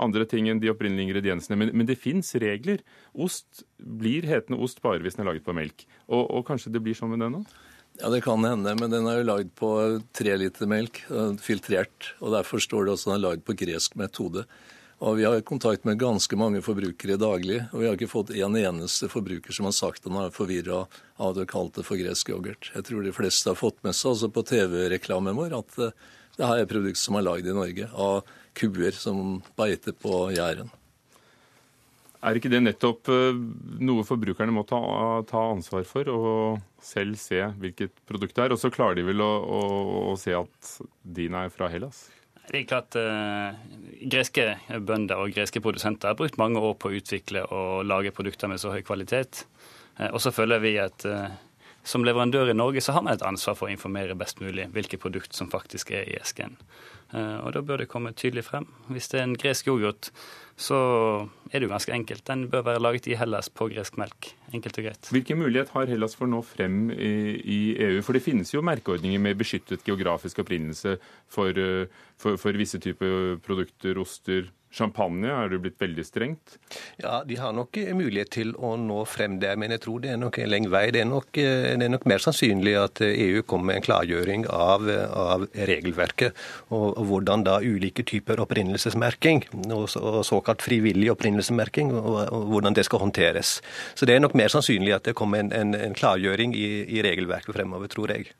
[0.00, 1.58] andre ting enn de opprinnelige ingrediensene.
[1.58, 2.86] Men, men det fins regler.
[3.18, 5.88] Ost blir hetende ost bare hvis den er laget på melk.
[6.06, 7.42] Og, og kanskje det blir sånn med det nå?
[8.00, 9.70] Ja, Det kan hende, men den er jo lagd på
[10.16, 11.02] tre liter melk,
[11.40, 12.14] filtrert.
[12.20, 14.46] og Derfor står det også den er lagd på gresk metode.
[15.00, 18.56] Og Vi har kontakt med ganske mange forbrukere daglig, og vi har ikke fått en
[18.56, 20.86] eneste forbruker som har sagt han er forvirra
[21.18, 22.72] av du kalte det for gresk yoghurt.
[22.74, 25.96] Jeg tror de fleste har fått med seg altså på TV-reklamen vår at eh,
[26.36, 30.72] det her er produkt som er lagd i Norge av kuer som beiter på Jæren.
[32.20, 33.36] Er ikke det nettopp eh,
[33.80, 34.80] noe forbrukerne må ta,
[35.28, 38.54] ta, ansvar for, og selv se hvilket produkt det er?
[38.54, 39.60] Og så klarer de vel å, å,
[40.12, 42.08] å se at din er fra Hellas?
[42.50, 43.58] Det er klart eh,
[44.10, 44.44] Greske
[44.82, 48.60] bønder og greske produsenter har brukt mange år på å utvikle og lage produkter med
[48.60, 49.44] så høy kvalitet.
[49.96, 51.30] Eh, og så føler vi at uh,
[51.86, 55.00] som leverandør i Norge så har man et ansvar for å informere best mulig hvilke
[55.00, 56.58] produkt som faktisk er i esken.
[57.10, 58.68] Og da bør det komme tydelig frem.
[58.92, 60.12] Hvis det er en gresk yoghurt
[60.60, 60.76] så
[61.48, 62.24] er det jo ganske enkelt.
[62.28, 64.28] Den bør være laget i Hellas på gresk melk.
[64.52, 65.08] Enkelt og greit.
[65.14, 68.02] Hvilken mulighet har Hellas for å nå frem i, EU?
[68.04, 70.98] For det finnes jo merkeordninger med beskyttet geografisk opprinnelse
[71.32, 71.56] for,
[72.20, 76.54] for, for visse typer produkter, oster, Champagne er det blitt veldig strengt?
[77.02, 80.20] Ja, De har nok mulighet til å nå frem der, men jeg tror det er
[80.20, 80.84] nok en lengre vei.
[80.94, 84.86] Det er nok, det er nok mer sannsynlig at EU kommer med en klargjøring av,
[85.10, 89.42] av regelverket, og, og, hvordan da ulike typer opprinnelsesmerking,
[89.74, 93.56] og, og såkalt frivillig opprinnelsesmerking, og, og, hvordan det skal håndteres.
[93.98, 97.02] Så det er nok mer sannsynlig at det kommer en, en, en klargjøring i, i,
[97.02, 98.30] regelverket fremover, tror jeg.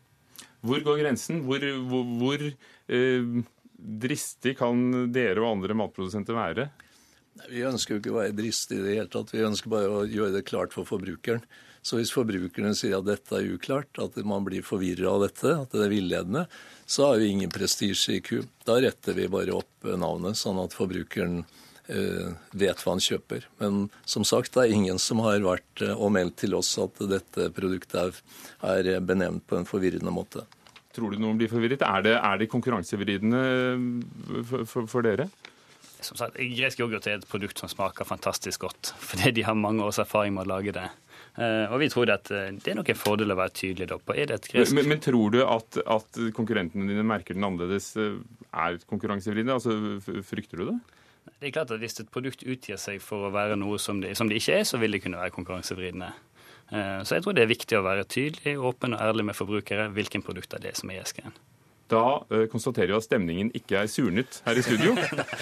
[0.62, 1.42] Hvor går grensen?
[1.48, 2.52] Hvor, hvor, hvor
[2.92, 3.48] eh
[3.80, 6.68] dristig kan dere og andre matprodusenter være?
[7.48, 9.32] Vi ønsker jo ikke å være dristige i det hele tatt.
[9.32, 11.44] Vi ønsker bare å gjøre det klart for forbrukeren.
[11.82, 15.72] Så hvis forbrukerne sier at dette er uklart, at man blir forvirra av dette, at
[15.72, 16.44] det er villedende,
[16.84, 18.42] så har vi ingen prestisje i ku.
[18.68, 21.40] Da retter vi bare opp navnet, sånn at forbrukeren
[21.88, 23.48] eh, vet hva han kjøper.
[23.62, 27.00] Men som sagt, det er ingen som har vært eh, og meldt til oss at
[27.08, 28.20] dette produktet
[28.60, 30.44] er benevnt på en forvirrende måte.
[30.97, 31.84] Tror du noen blir forvirret?
[31.86, 33.43] Er det, er det konkurransevridende
[34.49, 35.28] for, for, for, dere?
[36.03, 39.84] Som sagt, Gresk yoghurt er et produkt som smaker fantastisk godt, fordi de har mange
[39.86, 40.88] års erfaring med å lage det.
[41.38, 44.16] Eh, og vi tror at eh, det er nok en fordel å være tydelig på.
[44.16, 44.74] Er det et gresk...
[44.74, 48.18] Men, men tror du at, at, konkurrentene dine merker den annerledes eh,
[48.51, 49.61] er konkurransevridende?
[49.61, 50.78] Altså, frykter du det?
[51.41, 54.16] Det er klart at Hvis et produkt utgir seg for å være noe som det,
[54.18, 56.11] som det ikke er, så vil det kunne være konkurransevridende.
[56.70, 59.88] Eh, så jeg tror det er viktig å være tydelig, åpen og ærlig med forbrukere
[59.94, 61.34] hvilken produkt er det som er i esken.
[61.90, 64.94] Da uh, konstaterer vi at stemningen ikke er surnet her i studio.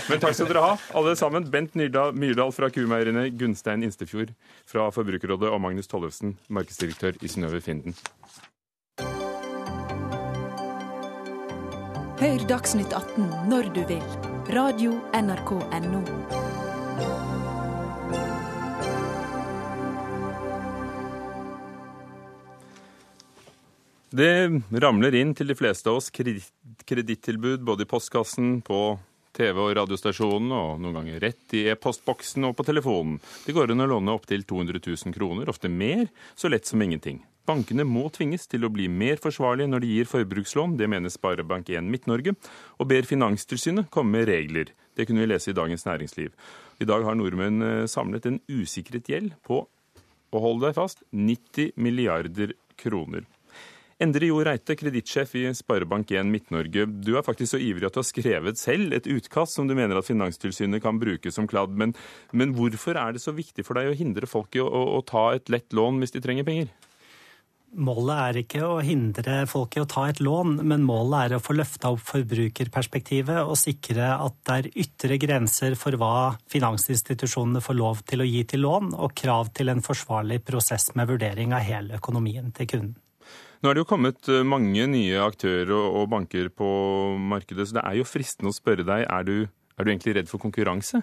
[0.08, 1.44] Men takk skal dere ha, alle sammen.
[1.52, 4.32] Bent Myrdal fra Kumeierne, Gunstein Instefjord
[4.64, 7.96] fra Forbrukerrådet og Magnus Tollefsen, markedsdirektør i Synnøve Finden.
[12.18, 14.04] Hør Dagsnytt 18 når du vil.
[14.56, 16.47] Radio NRK Radio.nrk.no.
[24.08, 28.96] Det ramler inn til de fleste av oss kredittilbud både i postkassen, på
[29.36, 33.18] TV- og radiostasjonen, og noen ganger rett i e-postboksen og på telefonen.
[33.44, 37.20] Det går an å låne opptil 200 000 kroner, ofte mer, så lett som ingenting.
[37.48, 41.92] Bankene må tvinges til å bli mer forsvarlige når de gir forbrukslån, det mener Sparebank1
[41.92, 42.34] Midt-Norge,
[42.80, 44.72] og ber Finanstilsynet komme med regler.
[44.96, 46.32] Det kunne vi lese i Dagens Næringsliv.
[46.80, 49.66] I dag har nordmenn eh, samlet en usikret gjeld på,
[50.32, 53.28] og hold deg fast, 90 milliarder kroner.
[53.98, 56.84] Endre Jo Reite, kredittsjef i Sparebank1 Midt-Norge.
[57.02, 59.98] Du er faktisk så ivrig at du har skrevet selv et utkast som du mener
[59.98, 61.74] at Finanstilsynet kan bruke som kladd.
[61.74, 61.96] Men,
[62.30, 65.02] men hvorfor er det så viktig for deg å hindre folk i å, å, å
[65.02, 66.70] ta et lett lån hvis de trenger penger?
[67.74, 71.42] Målet er ikke å hindre folk i å ta et lån, men målet er å
[71.42, 77.80] få løfta opp forbrukerperspektivet og sikre at det er ytre grenser for hva finansinstitusjonene får
[77.82, 81.66] lov til å gi til lån, og krav til en forsvarlig prosess med vurdering av
[81.66, 82.96] hele økonomien til kunden.
[83.58, 86.68] Nå er det jo kommet eh, mange nye aktører og banker på
[87.18, 90.30] markedet, så det er jo fristende å spørre deg, er du, er du egentlig redd
[90.30, 91.02] for konkurranse?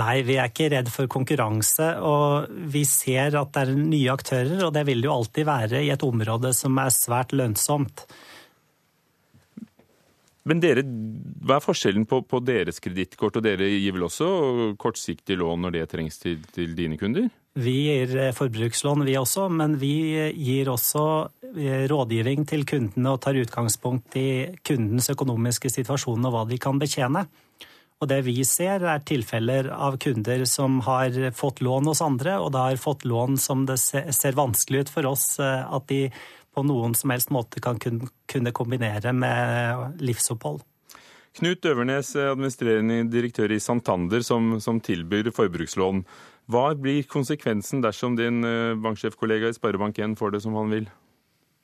[0.00, 1.94] Nei, vi er ikke redd for konkurranse.
[2.04, 5.92] Og vi ser at det er nye aktører, og det vil jo alltid være i
[5.94, 8.04] et område som er svært lønnsomt.
[10.48, 10.84] Men dere,
[11.44, 14.28] hva er forskjellen på, på deres kredittkort, og dere gir vel også
[14.80, 17.28] kortsiktig lån når det trengs til, til dine kunder?
[17.58, 19.94] Vi gir eh, forbrukslån, vi også, men vi
[20.30, 21.02] gir også
[21.56, 24.28] eh, rådgivning til kundene og tar utgangspunkt i
[24.62, 27.24] kundens økonomiske situasjon og hva de kan betjene.
[27.98, 32.52] Og det vi ser, er tilfeller av kunder som har fått lån hos andre, og
[32.54, 36.04] da har fått lån som det ser vanskelig ut for oss eh, at de
[36.54, 40.62] på noen som helst måte kan kunne kombinere med livsopphold.
[41.38, 46.02] Knut Øvernes, administrerende direktør i Santander, som, som tilbyr forbrukslån.
[46.48, 50.86] Hva blir konsekvensen dersom din eh, banksjefkollega i Sparebank1 får det som han vil?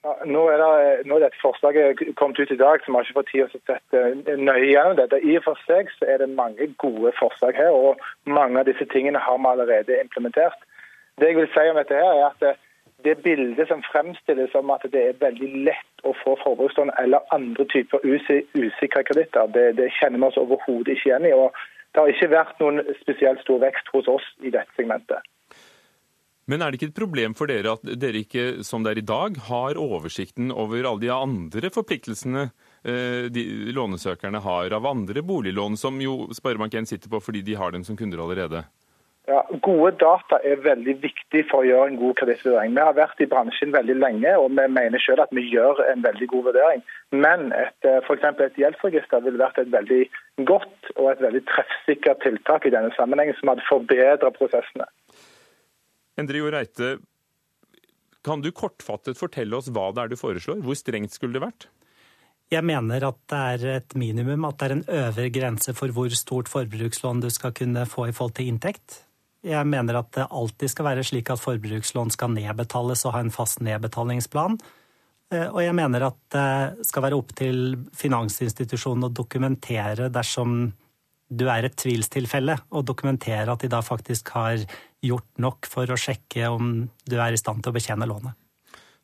[0.04, 3.06] Ja, nå, er det, nå er dette forslaget kommet ut i dag, så vi har
[3.06, 5.22] ikke fått tid til å sette nøye gjennom dette.
[5.24, 8.84] I og for seg så er det mange gode forslag her, og mange av disse
[8.92, 10.68] tingene har vi allerede implementert.
[11.16, 12.60] Det jeg vil si om dette her, er at eh,
[13.08, 17.64] det bildet som fremstilles om at det er veldig lett å få forbrukslån eller andre
[17.72, 21.32] typer usikre kreditter, det, det, kjenner vi oss overhodet ikke igjen i.
[21.32, 21.56] og
[21.94, 25.22] Det har ikke vært noen spesielt stor vekst hos oss i dette segmentet.
[26.50, 29.06] Men er det ikke et problem for dere at dere ikke, som det er i
[29.08, 35.78] dag, har oversikten over alle de andre forpliktelsene eh, de lånesøkerne har av andre boliglån,
[35.80, 38.66] som jo Sparebank1 sitter på fordi de har dem som kunder allerede?
[39.24, 42.74] Ja, Gode data er veldig viktig for å gjøre en god kredittvurdering.
[42.76, 46.02] Vi har vært i bransjen veldig lenge, og vi mener selv at vi gjør en
[46.04, 46.82] veldig god vurdering.
[47.14, 47.70] Men eh,
[48.04, 48.26] f.eks.
[48.44, 50.02] et gjeldsregister ville vært et veldig
[50.50, 54.90] godt og et veldig treffsikkert tiltak i denne sammenhengen, som hadde forbedret prosessene.
[56.20, 56.92] Endre Jo Reite,
[58.24, 60.60] kan du kortfattet fortelle oss hva det er du foreslår?
[60.68, 61.70] Hvor strengt skulle det vært?
[62.52, 66.12] Jeg mener at det er et minimum, at det er en øvre grense for hvor
[66.12, 69.00] stort forbrukslån du skal kunne få i forhold til inntekt.
[69.44, 73.34] Jeg mener at det alltid skal være slik at forbrukslån skal nedbetales og ha en
[73.34, 74.56] fast nedbetalingsplan.
[75.32, 80.72] Eh, og jeg mener at det skal være opp til finansinstitusjonen å dokumentere dersom
[81.34, 84.60] du er et tvilstilfelle, og dokumentere at de da faktisk har
[85.04, 86.74] gjort nok for å sjekke om
[87.08, 88.36] du er i stand til å betjene lånet.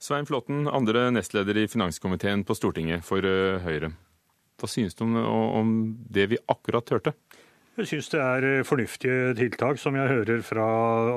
[0.01, 3.93] Svein Flåtten, andre nestleder i finanskomiteen på Stortinget for eh, Høyre.
[4.61, 5.73] Hva synes du om, om
[6.13, 7.15] det vi akkurat hørte?
[7.81, 10.65] Jeg syns det er eh, fornuftige tiltak som jeg hører fra,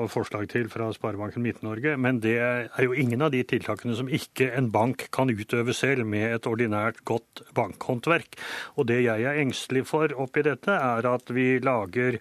[0.08, 1.92] forslag til fra Sparebanken Midt-Norge.
[2.00, 6.08] Men det er jo ingen av de tiltakene som ikke en bank kan utøve selv
[6.08, 8.38] med et ordinært godt bankhåndverk.
[8.80, 12.16] Og det jeg er engstelig for oppi dette, er at vi lager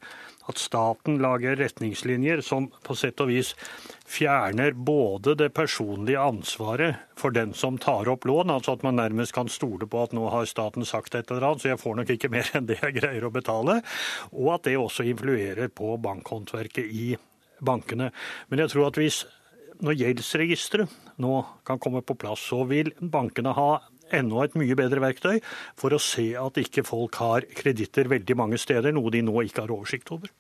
[0.50, 3.54] at staten lager retningslinjer som på sett og vis
[4.10, 9.36] fjerner både det personlige ansvaret for den som tar opp lån, altså at man nærmest
[9.36, 12.16] kan stole på at nå har staten sagt et eller annet, så jeg får nok
[12.16, 13.80] ikke mer enn det jeg greier å betale,
[14.32, 17.14] og at det også influerer på bankhåndverket i
[17.64, 18.12] bankene.
[18.50, 19.24] Men jeg tror at hvis
[19.84, 23.72] når gjeldsregisteret nå kan komme på plass, så vil bankene ha
[24.12, 25.40] enda et mye bedre verktøy
[25.80, 29.66] for å se at ikke folk har kreditter veldig mange steder, noe de nå ikke
[29.66, 30.32] har oversikt over.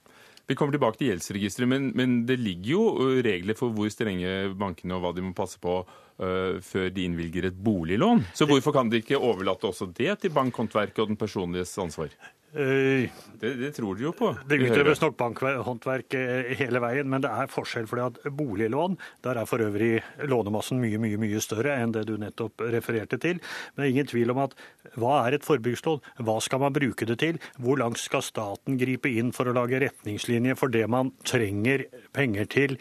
[0.43, 2.83] Vi kommer tilbake til gjeldsregisteret, men, men, det ligger jo
[3.23, 7.47] regler for hvor strenge bankene og hva de må passe på uh, før de innvilger
[7.47, 8.25] et boliglån.
[8.35, 12.11] Så hvorfor kan de ikke overlate også det til bankhåndverket og den personliges ansvar?
[12.53, 13.09] Uh,
[13.41, 14.29] det, det, tror de jo på.
[14.45, 17.87] Det utøves nok bankhåndverk eh, hele veien, men det er forskjell.
[17.89, 22.13] fordi at boliglån, der er for øvrig lånemassen mye mye, mye større enn det du
[22.21, 23.41] nettopp refererte til.
[23.73, 24.53] Men det er ingen tvil om at
[25.01, 26.03] hva er et forbrukslån?
[26.21, 27.41] Hva skal man bruke det til?
[27.57, 32.49] Hvor langt skal staten gripe inn for å lage retningslinjer for det man trenger penger
[32.53, 32.77] til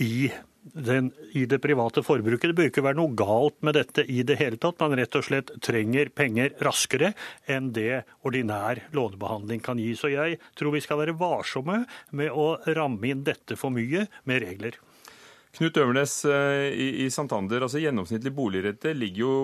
[0.00, 0.30] i
[0.72, 2.50] den, i det private forbruket.
[2.50, 4.80] Det bør ikke være noe galt med dette i det hele tatt.
[4.80, 7.12] Man rett og slett trenger penger raskere
[7.50, 9.92] enn det ordinær lånebehandling kan gi.
[9.98, 11.84] Så jeg tror vi skal være varsomme
[12.16, 14.80] med å ramme inn dette for mye med regler.
[15.54, 19.34] Knut Øvernes eh, i, Santander, altså Gjennomsnittlig boligrente ligger jo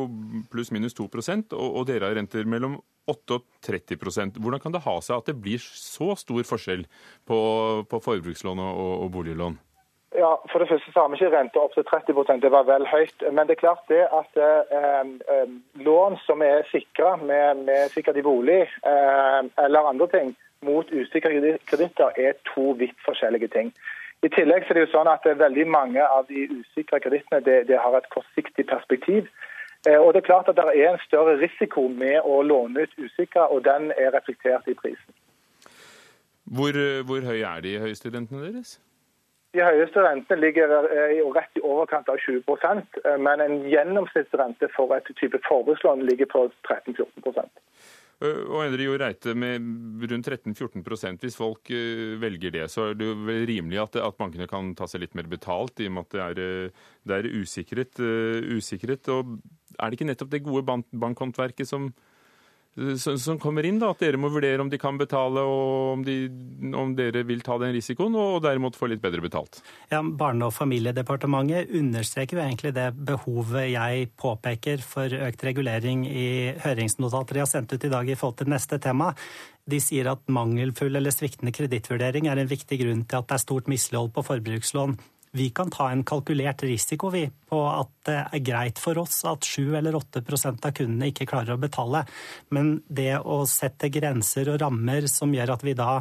[0.51, 4.97] pluss-minus 2 og, og dere har renter mellom 8 og 30% Hvordan kan det ha
[5.05, 6.83] seg at det blir så stor forskjell
[7.31, 7.39] på,
[7.87, 9.61] på forbrukslån og, og boliglån?
[10.19, 12.87] Ja, For det første så har vi ikke rente opp til 30% det var vel
[12.91, 13.23] høyt.
[13.31, 15.53] Men det er klart det at eh, eh,
[15.87, 20.35] lån som er sikra med, med sikkert i bolig eh, eller andre ting
[20.67, 23.71] mot usikre kreditter, er to vidt forskjellige ting.
[24.27, 27.63] I tillegg så er det jo sånn at veldig mange av de usikre kredittene det,
[27.71, 29.31] det har et kortsiktig perspektiv.
[29.87, 32.99] Eh, og det er klart at det er en større risiko med å låne ut
[32.99, 35.19] usikre, og den er reflektert i prisen.
[36.51, 36.75] Hvor,
[37.07, 38.81] hvor høy er de høyestudentene deres?
[39.51, 44.95] De høyeste rentene ligger eh, rett i overkant av 20 eh, men en gjennomsnittsrente for
[44.95, 47.27] et type forbrukslån ligger på 13-14
[48.21, 49.65] og Endre Jo Reite, med
[50.11, 51.71] rundt 13-14% Hvis folk
[52.21, 53.15] velger det, så er det jo
[53.49, 56.83] rimelig at, bankene kan ta seg litt mer betalt, i og med at det er,
[57.09, 57.97] det er usikret,
[58.53, 59.09] usikret.
[59.09, 59.39] Og
[59.73, 61.89] er det ikke nettopp det gode bank bankhåndverket som,
[62.97, 66.31] som kommer inn, da, at dere må vurdere om de kan betale, og om, de,
[66.77, 69.61] om dere vil ta den risikoen, og derimot få litt bedre betalt?
[69.91, 76.29] Ja, Barne- og familiedepartementet understreker jo egentlig det behovet jeg påpeker for økt regulering i
[76.63, 79.13] høringsnotater de har sendt ut i dag i forhold til neste tema.
[79.71, 83.49] De sier at mangelfull eller sviktende kredittvurdering er en viktig grunn til at det er
[83.49, 84.97] stort mislighold på forbrukslån
[85.33, 89.47] vi kan ta en kalkulert risiko vi, på at det er greit for oss at
[89.47, 92.03] 7 eller 8% av kundene ikke klarer å betale.
[92.51, 96.01] Men det å sette grenser og rammer som gjør at vi da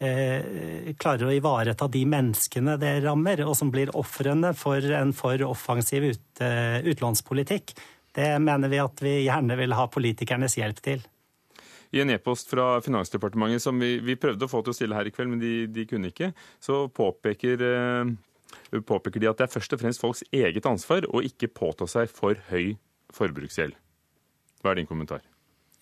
[0.00, 5.44] eh, klarer å ivareta de menneskene det rammer, og som blir ofrene for en for
[5.46, 7.76] offensiv ut, uh, utlånspolitikk,
[8.16, 11.04] det mener vi at vi gjerne vil ha politikernes hjelp til.
[11.92, 15.08] I en e-post fra Finansdepartementet som vi, vi, prøvde å få til å stille her
[15.08, 18.12] i kveld, men de, de kunne ikke, så påpeker eh,
[18.86, 22.10] påpeker de at det er først og fremst folks eget ansvar å ikke påta seg
[22.12, 22.74] for høy
[23.12, 23.76] forbruksgjeld.
[24.62, 25.22] Hva er din kommentar?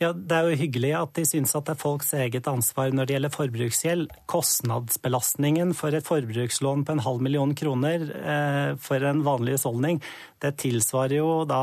[0.01, 3.05] Ja, Det er jo hyggelig at de syns at det er folks eget ansvar når
[3.05, 4.15] det gjelder forbruksgjeld.
[4.33, 10.01] Kostnadsbelastningen for et forbrukslån på en halv million kroner eh, for en vanlig husholdning,
[10.41, 11.61] det tilsvarer jo da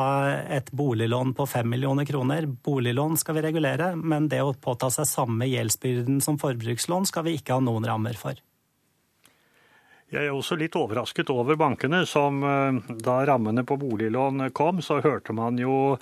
[0.54, 2.46] et boliglån på fem millioner kroner.
[2.46, 7.40] Boliglån skal vi regulere, men det å påta seg samme gjeldsbyrden som forbrukslån skal vi
[7.40, 8.38] ikke ha noen rammer for.
[10.08, 15.02] Jeg er også litt overrasket over bankene, som eh, da rammene på boliglån kom, så
[15.04, 15.98] hørte man jo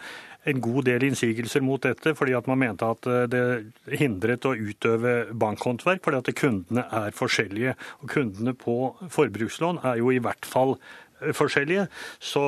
[0.46, 4.54] en god del innsigelser mot dette, fordi at man mente at eh, det hindret å
[4.54, 7.74] utøve bankhåndverk, fordi at kundene er forskjellige.
[8.06, 8.78] Og kundene på
[9.16, 11.88] forbrukslån er jo i hvert fall eh, forskjellige.
[12.22, 12.46] Så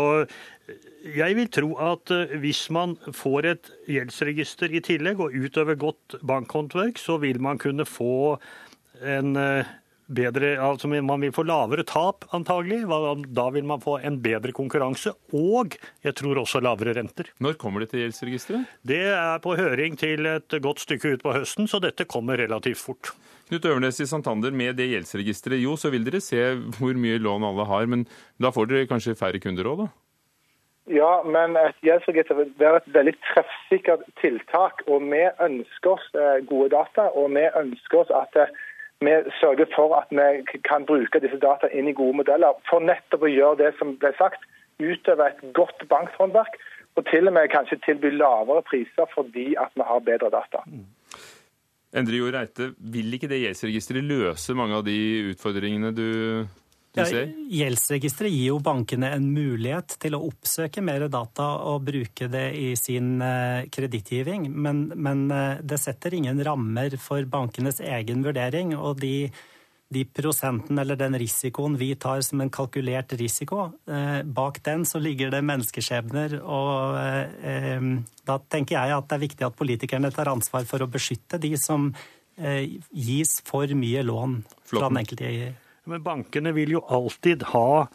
[1.09, 7.01] jeg vil tro at hvis man får et gjeldsregister i tillegg og utøver godt bankhåndverk,
[7.01, 8.37] så vil man kunne få
[9.01, 9.33] en
[10.07, 12.83] bedre, altså Man vil få lavere tap, antagelig.
[13.35, 17.31] Da vil man få en bedre konkurranse, og jeg tror også lavere renter.
[17.39, 18.65] Når kommer det til gjeldsregisteret?
[18.81, 22.81] Det er på høring til et godt stykke ut på høsten, så dette kommer relativt
[22.81, 23.13] fort.
[23.47, 26.41] Knut Øvernes i Santander, med det gjeldsregisteret, jo, så vil dere se
[26.79, 28.03] hvor mye lån alle har, men
[28.43, 29.93] da får dere kanskje færre kunder òg, da?
[30.87, 34.85] Ja, men et gjeldsregister vil være et veldig treffsikkert tiltak.
[34.87, 38.53] Og vi ønsker oss eh, gode data, og vi ønsker oss at eh,
[38.99, 42.57] vi sørger for at vi kan bruke disse data inn i gode modeller.
[42.69, 44.41] For nettopp å gjøre det som ble sagt,
[44.81, 46.57] utøve et godt bankhåndverk.
[46.97, 50.63] Og til og med kanskje tilby lavere priser fordi at vi har bedre data.
[51.97, 54.97] Endre Jo Reite, vil ikke det gjeldsregisteret løse mange av de
[55.31, 56.07] utfordringene du
[56.97, 62.47] ja, Gjeldsregisteret gir jo bankene en mulighet til å oppsøke mer data og bruke det
[62.57, 68.75] i sin eh, kredittgiving, men, men, eh, det setter ingen rammer for bankenes egen vurdering.
[68.77, 69.29] og de,
[69.93, 74.99] de prosenten eller den risikoen vi tar som en kalkulert risiko, eh, bak den så
[74.99, 76.39] ligger det menneskeskjebner.
[76.43, 76.97] Og
[78.27, 81.55] da tenker jeg at det er viktig at politikerne tar ansvar for å beskytte de
[81.57, 81.91] som
[82.37, 85.55] gis for mye lån fra den enkelte
[85.87, 87.87] men bankene vil jo alltid ha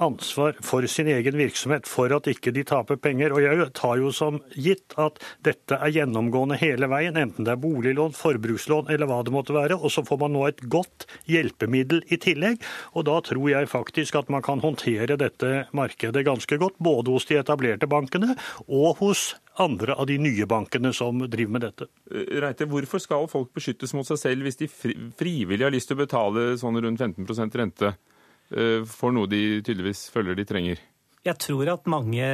[0.00, 3.34] ansvar for sin egen virksomhet, for at ikke de taper penger.
[3.34, 7.60] Og jeg tar jo som gitt at dette er gjennomgående hele veien, enten det er
[7.62, 9.78] boliglån, forbrukslån eller hva det måtte være.
[9.78, 12.64] Og så får man nå et godt hjelpemiddel i tillegg.
[12.96, 17.28] Og da tror jeg faktisk at man kan håndtere dette markedet ganske godt, både hos
[17.28, 18.36] de etablerte bankene
[18.66, 21.88] og hos andre av de nye bankene som driver med dette.
[22.40, 26.04] Reite, hvorfor skal folk beskyttes mot seg selv hvis de frivillig har lyst til å
[26.04, 27.92] betale sånn rundt 15 rente
[28.90, 30.80] for noe de tydeligvis føler de trenger?
[31.20, 32.24] Jeg tror at mange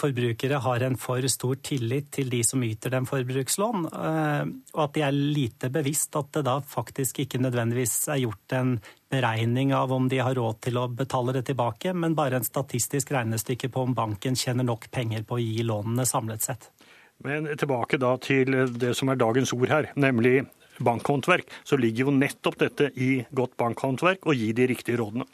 [0.00, 4.96] forbrukere har en for stor tillit til de som yter dem forbrukslån, eh, og at
[4.96, 8.72] de er lite bevisst at det da faktisk ikke nødvendigvis er gjort en
[9.14, 13.12] beregning av om de har råd til å betale det tilbake, men bare en statistisk
[13.14, 16.72] regnestykke på om banken tjener nok penger på å gi lånene samlet sett.
[17.22, 20.40] Men tilbake da til det som er dagens ord her, nemlig
[20.82, 21.46] bankhåndverk.
[21.62, 25.28] Så ligger jo nettopp dette i godt bankhåndverk å gi de riktige rådene.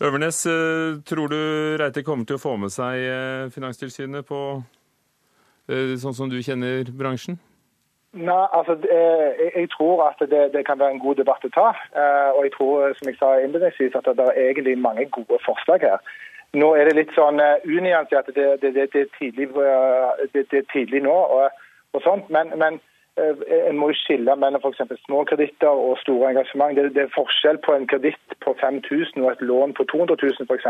[0.00, 1.36] Øvernes, eh, tror du
[1.80, 4.40] Reite kommer til å få med seg eh, Finanstilsynet på
[5.66, 7.40] eh, sånn som du kjenner bransjen?
[8.14, 8.78] Nei, altså
[9.56, 11.66] Jeg tror at det, det, kan være en god debatt å ta.
[12.38, 16.00] Og jeg tror som jeg sa innledningsvis, at det er egentlig mange gode forslag her.
[16.56, 17.36] Nå er det litt sånn
[17.68, 18.30] unyansert.
[18.32, 19.50] Det, det, det, er tidlig,
[20.32, 21.12] det, er tidlig nå.
[21.12, 21.60] og,
[21.92, 22.80] og sånt, men, men
[23.68, 25.00] en må skille mellom f.eks.
[25.04, 26.76] små kreditter og store engasjement.
[26.76, 30.68] Det, er forskjell på en kreditt på 5000 og et lån på 200 000 f.eks.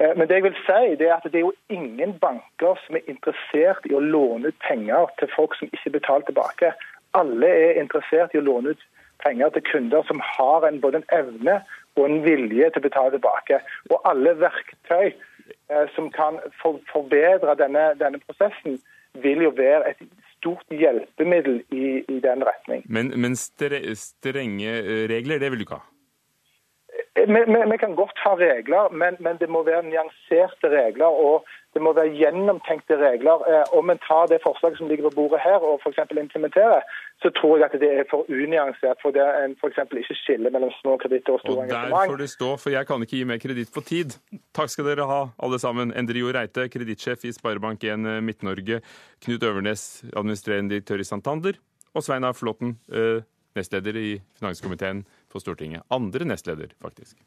[0.00, 2.98] Eh, men det jeg vil si, det er at det er jo ingen banker som
[2.98, 6.72] er interessert i å låne ut penger til folk som ikke betaler tilbake.
[7.18, 8.84] Alle er interessert i å låne ut
[9.24, 11.58] penger til kunder som har en, både en evne
[11.96, 13.58] og en vilje til å betale tilbake.
[13.90, 18.78] Og alle verktøy eh, som kan for, forbedre denne, denne prosessen,
[19.18, 20.02] vil jo være et
[20.38, 22.84] stort hjelpemiddel i, i den retning.
[22.88, 25.86] Men, men strenge eh, regler, det vil du ikke ha?
[27.18, 31.06] Eh, vi, vi, vi kan godt ha regler, men, men, det må være nyanserte regler.
[31.26, 33.42] og det må være gjennomtenkte regler.
[33.50, 36.00] Eh, om en tar det forslaget som ligger på bordet her og f.eks.
[36.24, 36.80] implementerer,
[37.22, 38.98] så tror jeg at det er for unyansert.
[39.02, 39.78] For det er en f.eks.
[40.02, 41.94] ikke skille mellom små kreditter og store engasjement.
[41.94, 44.18] Og Der får det stå, for jeg kan ikke gi mer kreditt på tid.
[44.56, 45.94] Takk skal dere ha, alle sammen.
[46.00, 48.80] Endrio Reite, kredittsjef i Sparebank1 Midt-Norge.
[49.24, 51.60] Knut Øvernes, administrerende direktør i Santander.
[51.94, 52.32] Og Svein A.
[52.32, 53.22] Flåtten, eh,
[53.56, 55.86] nestleder i finanskomiteen på Stortinget.
[55.94, 57.18] Andre nestleder, faktisk.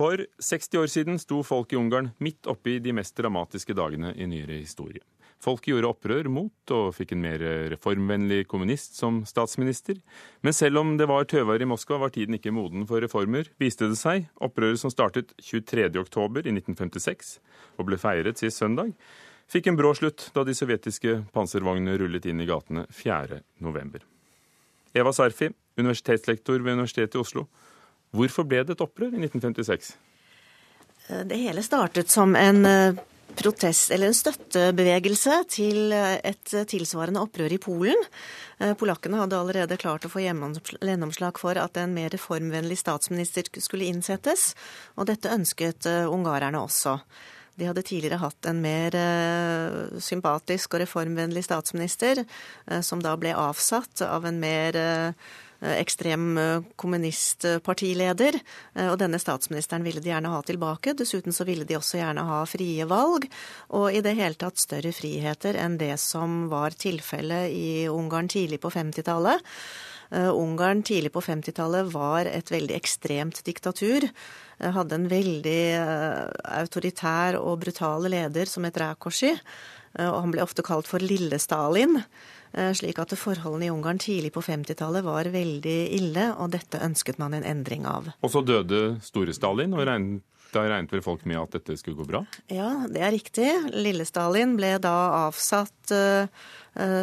[0.00, 4.28] For 60 år siden sto folk i Ungarn midt oppi de mest dramatiske dagene i
[4.30, 5.02] nyere historie.
[5.40, 7.42] Folket gjorde opprør mot og fikk en mer
[7.72, 9.96] reformvennlig kommunist som statsminister.
[10.44, 13.88] Men selv om det var tøvær i Moskva, var tiden ikke moden for reformer, viste
[13.88, 14.28] det seg.
[14.36, 17.38] Opprøret som startet 23.10 i 1956
[17.80, 18.92] og ble feiret sist søndag,
[19.50, 24.04] fikk en brå slutt da de sovjetiske panservognene rullet inn i gatene 4.11.
[25.00, 27.46] Eva Sarfi, universitetslektor ved Universitetet i Oslo.
[28.14, 29.94] Hvorfor ble det et opprør i 1956?
[31.08, 32.98] Eh, det hele startet som en eh,
[33.38, 38.06] protest, eller en støttebevegelse til eh, et tilsvarende opprør i Polen.
[38.76, 44.50] Polakkene hadde allerede klart å få gjennomslag for at en mer reformvennlig statsminister skulle innsettes,
[45.00, 46.98] og dette ønsket ungarerne også.
[47.58, 48.94] De hadde tidligere hatt en mer
[50.00, 52.22] sympatisk og reformvennlig statsminister,
[52.84, 54.78] som da ble avsatt av en mer
[55.60, 56.38] ekstrem
[56.80, 58.38] kommunistpartileder.
[58.86, 60.94] Og denne statsministeren ville de gjerne ha tilbake.
[60.96, 63.28] Dessuten så ville de også gjerne ha frie valg,
[63.76, 68.62] og i det hele tatt større friheter enn det som var tilfellet i Ungarn tidlig
[68.64, 69.44] på 50-tallet.
[70.10, 74.08] Ungarn tidlig på 50-tallet var et veldig ekstremt diktatur.
[74.58, 75.62] Hadde en veldig
[76.58, 79.36] autoritær og brutal leder som het Rákosi.
[80.02, 82.00] Og han ble ofte kalt for Lille-Stalin.
[82.52, 87.20] Eh, slik at forholdene i Ungarn tidlig på 50-tallet var veldig ille, og dette ønsket
[87.22, 88.10] man en endring av.
[88.20, 92.08] Og så døde Store-Stalin, og regnet, da regnet vel folk med at dette skulle gå
[92.08, 92.24] bra?
[92.50, 93.46] Ja, det er riktig.
[93.70, 94.96] Lille-Stalin ble da
[95.28, 95.94] avsatt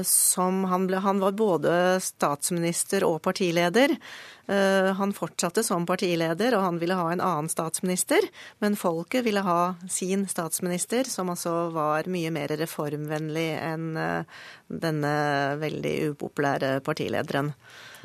[0.07, 3.97] som han, ble, han var både statsminister og partileder.
[4.47, 8.23] Eh, han fortsatte som partileder, og han ville ha en annen statsminister.
[8.63, 15.11] Men folket ville ha sin statsminister, som altså var mye mer reformvennlig enn eh, denne
[15.59, 17.51] veldig upopulære partilederen.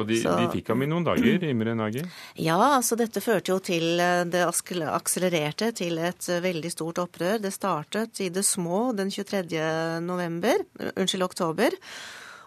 [0.00, 2.00] Og de, de fikk ham i noen dager, Imre Nagy?
[2.40, 7.38] Ja, altså dette førte jo til eh, Det akselererte til et veldig stort opprør.
[7.44, 9.46] Det startet i det små den 23.
[10.02, 11.51] november, unnskyld, oktober.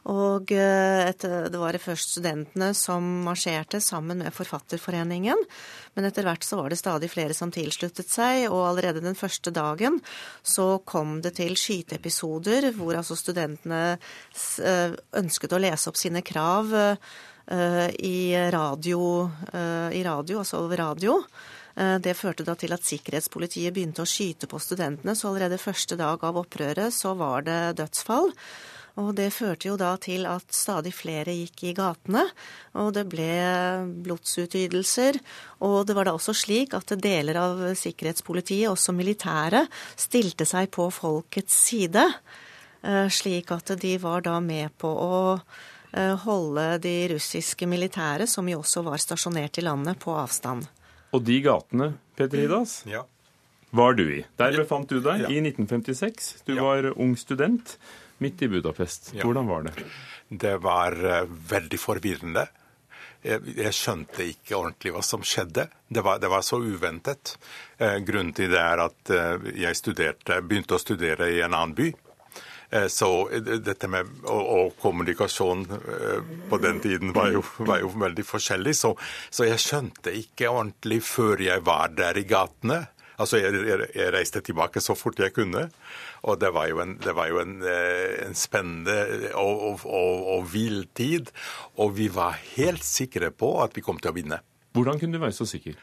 [0.06, 5.40] Og etter, et, det var først studentene som marsjerte sammen med Forfatterforeningen.
[5.98, 9.50] Men etter hvert så var det stadig flere som tilsluttet seg, og allerede den første
[9.56, 9.98] dagen
[10.46, 13.98] så kom det til skyteepisoder hvor altså studentene
[14.62, 18.18] eh, ønsket å lese opp sine krav eh, i
[18.54, 19.02] radio,
[19.94, 21.20] i radio altså over radio.
[21.76, 26.24] Det førte da til at sikkerhetspolitiet begynte å skyte på studentene, så allerede første dag
[26.24, 28.32] av opprøret så var det dødsfall.
[29.02, 32.22] Og det førte jo da til at stadig flere gikk i gatene,
[32.80, 33.28] og det ble
[34.06, 35.20] blodsutytelser.
[35.68, 39.68] Og det var da også slik at deler av sikkerhetspolitiet, også militæret,
[40.00, 42.06] stilte seg på folkets side.
[42.86, 48.48] Eh, slik at de var da med på å eh, holde de russiske militære, som
[48.48, 50.70] jo også var stasjonert i landet, på avstand.
[51.12, 53.04] Og de gatene, Peter Hidas, ja.
[53.76, 54.24] var du i.
[54.40, 55.36] Der befant du deg ja.
[55.36, 56.32] i 1956.
[56.48, 56.64] Du ja.
[56.64, 57.76] var ung student
[58.18, 59.14] midt i Budapest.
[59.22, 59.74] Hvordan var det?
[60.28, 62.48] Det var uh, veldig forvirrende.
[63.26, 65.68] Jeg, jeg, skjønte ikke ordentlig hva som skjedde.
[65.90, 67.36] Det var, det var så uventet.
[67.82, 71.78] Uh, grunnen til det er at uh, jeg studerte, begynte å studere i en annen
[71.78, 71.94] by.
[72.92, 73.08] Så
[73.64, 75.62] dette med og, og kommunikasjon
[76.50, 78.74] på den tiden var jo, var jo veldig forskjellig.
[78.76, 78.90] Så,
[79.30, 82.82] så, jeg skjønte ikke ordentlig før jeg var der i gatene.
[83.22, 85.68] Altså, jeg, jeg, jeg reiste tilbake så fort jeg kunne.
[86.28, 90.48] Og det var jo en, var jo en, eh, en spennende og, og, og, og
[90.54, 91.32] vill tid.
[91.80, 94.42] Og vi var helt sikre på at vi kom til å vinne.
[94.76, 95.78] Hvordan kunne du være så sikker?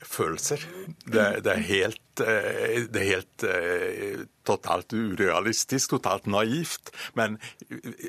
[0.00, 0.62] Følelser.
[1.04, 6.92] Det, det, er helt, eh, det er helt uh, totalt urealistisk, totalt naivt.
[7.18, 7.36] Men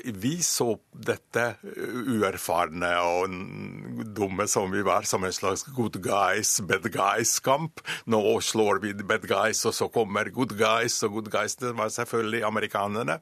[0.06, 3.36] vi så dette uerfarne og
[4.16, 7.84] dumme som vi var, som en slags good guys, bad guys-kamp.
[8.10, 11.92] Nå slår vi bad guys, og så kommer good guys, og good guys det var
[11.92, 13.20] selvfølgelig amerikanerne.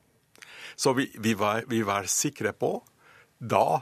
[0.76, 2.78] Så vi, vi, var, vi var sikre på
[3.40, 3.80] da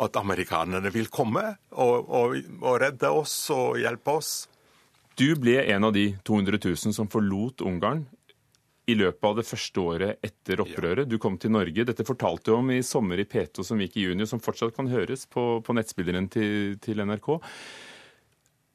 [0.00, 4.32] at amerikanerne vil komme og, og, og, redde oss og hjelpe oss.
[5.18, 8.06] Du ble en av de 200 000 som forlot Ungarn
[8.90, 11.08] i løpet av det første året etter opprøret.
[11.08, 11.84] Du kom til Norge.
[11.86, 14.88] Dette fortalte du om i sommer i P2 som gikk i juni, som fortsatt kan
[14.90, 17.28] høres på, på nettspilleren til, til, NRK.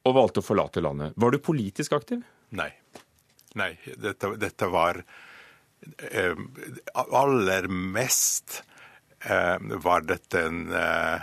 [0.06, 1.16] Og valgte å forlate landet.
[1.18, 2.22] Var du politisk aktiv?
[2.56, 2.70] Nei.
[3.58, 3.72] Nei.
[4.00, 6.38] Dette, dette var eh,
[6.94, 8.62] aller mest
[9.82, 11.20] var dette en, eh,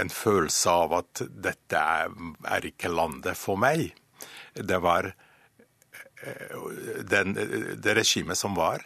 [0.00, 2.10] en følelse av at dette er,
[2.48, 3.92] er ikke landet for meg.
[4.56, 6.56] Det var eh,
[7.04, 7.36] den,
[7.76, 8.84] det regimet som var,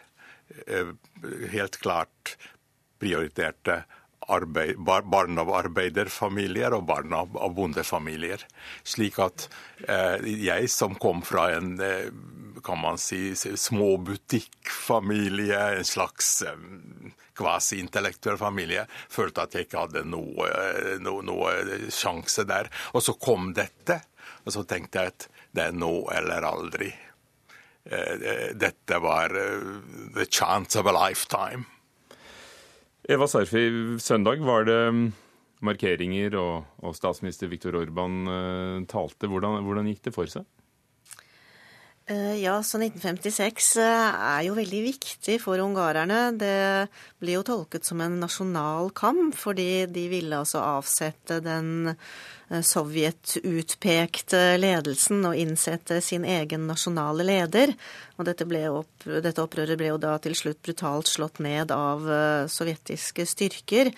[1.53, 2.35] helt klart
[2.99, 3.85] prioriterte
[4.31, 8.45] arbeid, barn av arbeiderfamilier og barn av, av bondefamilier.
[8.87, 9.49] Slik at
[9.87, 10.17] eh,
[10.47, 12.11] jeg som kom fra en eh,
[12.65, 16.57] kan man si småbutikkfamilie, en slags eh,
[17.41, 20.49] kvasi-intellektuell familie, følte at jeg ikke hadde noe,
[21.03, 21.55] noe, noe,
[21.95, 22.71] sjanse der.
[22.95, 24.01] Og så kom dette,
[24.45, 26.93] og så tenkte jeg at det er nå eller aldri.
[27.85, 29.73] Eh, dette var eh,
[30.15, 31.67] the chance of a lifetime.
[33.11, 33.65] Eva Serfi,
[33.99, 35.05] søndag var det mm,
[35.67, 39.27] markeringer, og, statsminister Viktor Orban talte.
[39.27, 40.47] Hvordan, hvordan gikk det for seg?
[42.07, 46.33] Eh, ja, så 1956 eh, er jo veldig viktig for ungarerne.
[46.39, 46.89] Det
[47.23, 51.91] blir jo tolket som en nasjonal kamp, fordi de ville altså avsette den
[52.51, 57.73] sovjetutpekte ledelsen og innsette sin egen nasjonale leder.
[58.19, 62.51] Og dette, opp, dette, opprøret ble jo da til slutt brutalt slått ned av uh,
[62.51, 63.93] sovjetiske styrker.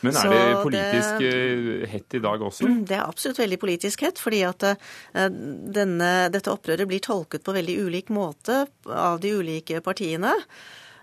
[0.00, 2.72] Men er det politisk det, eh, hett i dag også?
[2.88, 4.66] Det er absolutt veldig politisk hett, fordi at
[5.12, 10.32] denne, dette opprøret blir tolket på veldig ulik måte av de ulike partiene.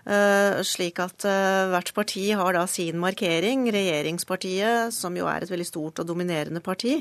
[0.06, 3.64] Eh, slik at eh, hvert parti har da sin markering.
[3.74, 7.00] Regjeringspartiet, som jo er et veldig stort og dominerende parti,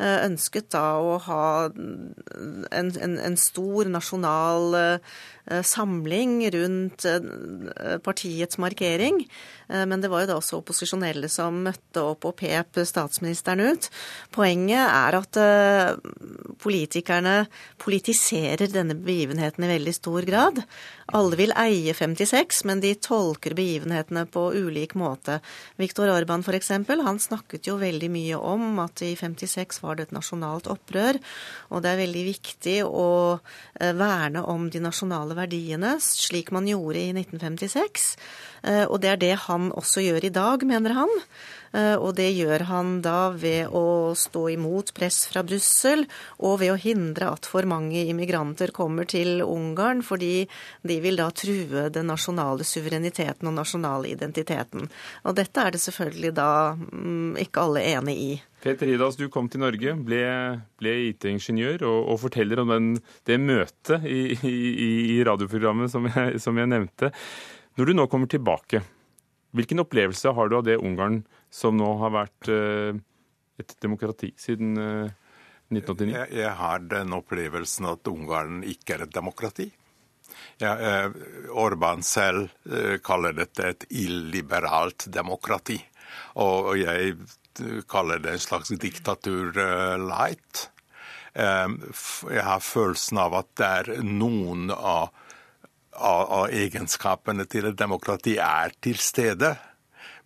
[0.00, 4.78] eh, ønsket da å ha en, en, en stor nasjonal
[5.46, 7.06] samling rundt
[8.04, 9.20] partiets markering.
[9.68, 13.88] Men det var jo da også opposisjonelle som møtte opp og pep statsministeren ut.
[14.34, 15.38] Poenget er at
[16.62, 17.36] politikerne
[17.82, 20.62] politiserer denne begivenheten i veldig stor grad.
[21.14, 25.38] Alle vil eie 56, men de tolker begivenhetene på ulik måte.
[25.78, 26.72] Viktor Orban f.eks.,
[27.06, 31.20] han snakket jo veldig mye om at i 56 var det et nasjonalt opprør,
[31.70, 37.02] og det er veldig viktig å eh, verne om de nasjonale verdiene, slik man gjorde
[37.02, 38.08] i 1956.
[38.66, 41.14] Eh, og det er det han også gjør i dag, mener han.
[41.72, 46.06] Eh, og det gjør han da ved å stå imot press fra Brussel,
[46.38, 50.46] og ved å hindre at for mange immigranter kommer til Ungarn, fordi
[50.86, 54.88] de vil da true den nasjonale suvereniteten og nasjonale identiteten.
[55.24, 58.34] Og dette er det selvfølgelig da mm, ikke alle enig i.
[58.66, 60.22] Peter Hidas, du kom til Norge, ble,
[60.80, 62.88] ble IT-ingeniør, og, og, forteller om den,
[63.28, 64.56] det møtet i, i,
[65.14, 67.12] i radioprogrammet som jeg, som jeg nevnte.
[67.76, 68.80] Når du nå kommer tilbake,
[69.56, 72.98] Hvilken opplevelse har du av det Ungarn som nå har vært eh,
[73.62, 76.10] et demokrati siden 1989?
[76.10, 79.70] Eh, jeg, jeg har den opplevelsen at Ungarn ikke er et demokrati.
[80.60, 81.08] Ja, eh,
[81.56, 82.52] Orban selv
[83.06, 85.78] kaller dette et illiberalt demokrati.
[86.42, 87.16] Og jeg
[87.88, 89.56] kaller det en slags diktatur
[90.02, 90.66] light.
[91.36, 95.08] Jeg har følelsen av at det er noen av
[95.96, 99.56] av, av egenskapene til et demokrati er til stede.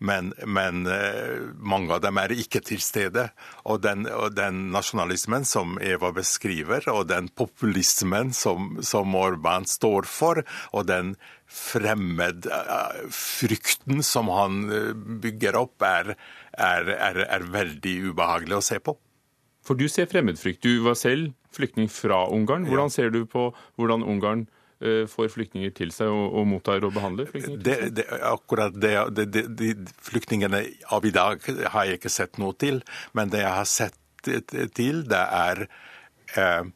[0.01, 3.27] Men, men, eh, mange av dem er ikke til stede.
[3.69, 10.03] Og den, og den, nasjonalismen som Eva beskriver, og den populismen som, som Orban står
[10.09, 10.43] for,
[10.73, 16.17] og den fremmedfrykten som han eh, bygger opp, er,
[16.57, 18.97] er, er, er veldig ubehagelig å se på.
[19.61, 20.65] For du ser fremmedfrykt.
[20.65, 22.65] Du var selv flyktning fra Ungarn.
[22.71, 26.95] Hvordan ser du på hvordan Ungarn Eh, får flyktninger til seg og, og mottar og
[26.97, 27.63] behandler flyktninger?
[27.67, 29.75] Det, det, akkurat det, det, de
[30.09, 30.63] flyktningene
[30.97, 32.81] av i dag har jeg ikke sett noe til.
[33.13, 33.99] Men det jeg har sett
[34.77, 35.65] til, det er
[36.37, 36.69] eh,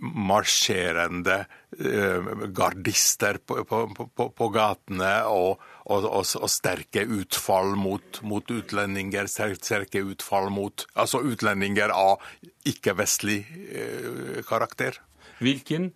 [0.00, 1.44] marsjerende
[1.78, 3.80] eh, gardister på, på,
[4.16, 9.28] på, på gatene og, og, og, og, sterke utfall mot, mot utlendinger.
[9.28, 12.24] Sterke utfall mot altså utlendinger av
[12.68, 13.40] ikke-vestlig
[13.70, 15.00] eh, karakter.
[15.40, 15.92] Hvilken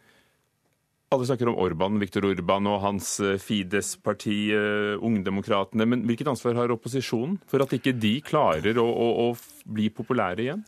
[1.14, 5.86] alle snakker om Orban, Viktor Orban og hans eh, Fides-parti, uh, Ungdemokratene.
[5.88, 10.42] Men hvilket ansvar har opposisjonen for at ikke de klarer å, å, å bli populære
[10.44, 10.64] igjen?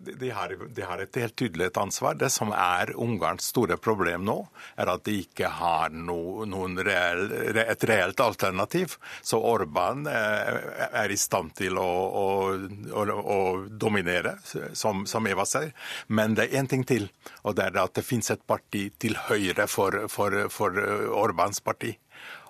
[0.00, 2.14] De har, de har, et helt tydelig et ansvar.
[2.16, 4.36] Det som er Ungarns store problem nå,
[4.80, 6.38] er at de ikke har no,
[6.80, 7.26] reell,
[7.60, 8.96] et reelt alternativ.
[9.20, 10.60] Så Orban eh,
[11.02, 11.90] er i stand til å,
[12.22, 12.26] å,
[13.02, 13.38] å, å
[13.68, 14.38] dominere,
[14.72, 15.74] som, som, Eva sier.
[16.08, 17.10] Men det er én ting til,
[17.44, 20.80] og det er at det finnes et parti til høyre for, for, for
[21.20, 21.98] Orbans parti.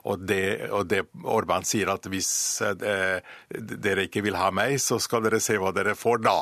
[0.09, 2.31] Og det, og det, Orban sier at hvis
[2.65, 3.21] eh,
[3.51, 6.39] dere ikke vil ha meg, så skal dere se hva dere får da.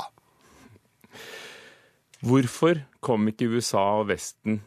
[2.23, 4.61] Hvorfor kom ikke USA og Vesten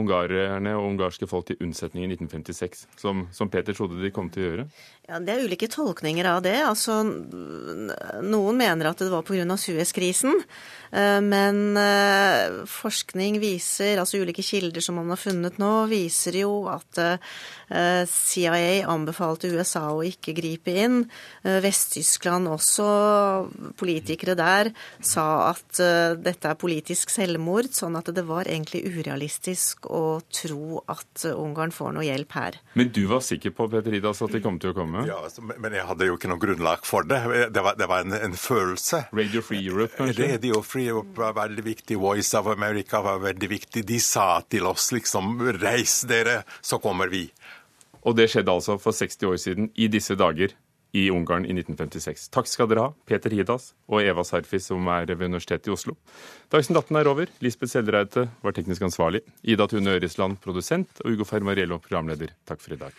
[0.00, 4.44] ungarerne og ungarske folk til unnsetning i 1956, som, som, Peter trodde de kom til
[4.44, 4.66] å gjøre?
[5.10, 6.60] Ja, Det er ulike tolkninger av det.
[6.62, 9.56] Altså, noen mener at det var pga.
[9.58, 10.36] Suez-krisen.
[10.90, 16.52] Eh, men eh, forskning viser, altså ulike kilder som man har funnet nå, viser jo
[16.70, 21.04] at eh, CIA anbefalte USA å ikke gripe inn.
[21.46, 22.86] Vest-Tyskland også,
[23.78, 25.78] politikere der, sa at
[26.18, 31.94] dette er politisk selvmord, sånn at det var egentlig urealistisk å tro at Ungarn får
[31.94, 32.58] noe hjelp her.
[32.74, 34.99] Men du var sikker på Peter Idas, at de kom til å komme?
[35.08, 37.20] Ja, altså, men jeg hadde jo ikke noe grunnlag for det.
[37.54, 39.04] Det var, det var en, en, følelse.
[39.16, 40.30] Radio Free Europe, kanskje?
[40.34, 41.98] Radio Free Europe var veldig viktig.
[42.00, 43.84] Voice of America var veldig viktig.
[43.88, 47.26] De sa til oss liksom reis dere, så kommer vi.
[48.00, 50.56] Og det skjedde altså for 60 år siden, i disse dager
[50.92, 52.28] i Ungarn i 1956.
[52.34, 55.96] Takk skal dere ha, Peter Hidas og Eva Sarfis, som er ved Universitetet i Oslo.
[56.50, 57.30] Dagsnytt 18 er over.
[57.44, 59.22] Lisbeth Seldreite var teknisk ansvarlig.
[59.42, 62.34] Ida Tune Øresland, produsent, og Ugo Fermariello, programleder.
[62.48, 62.98] Takk for i dag.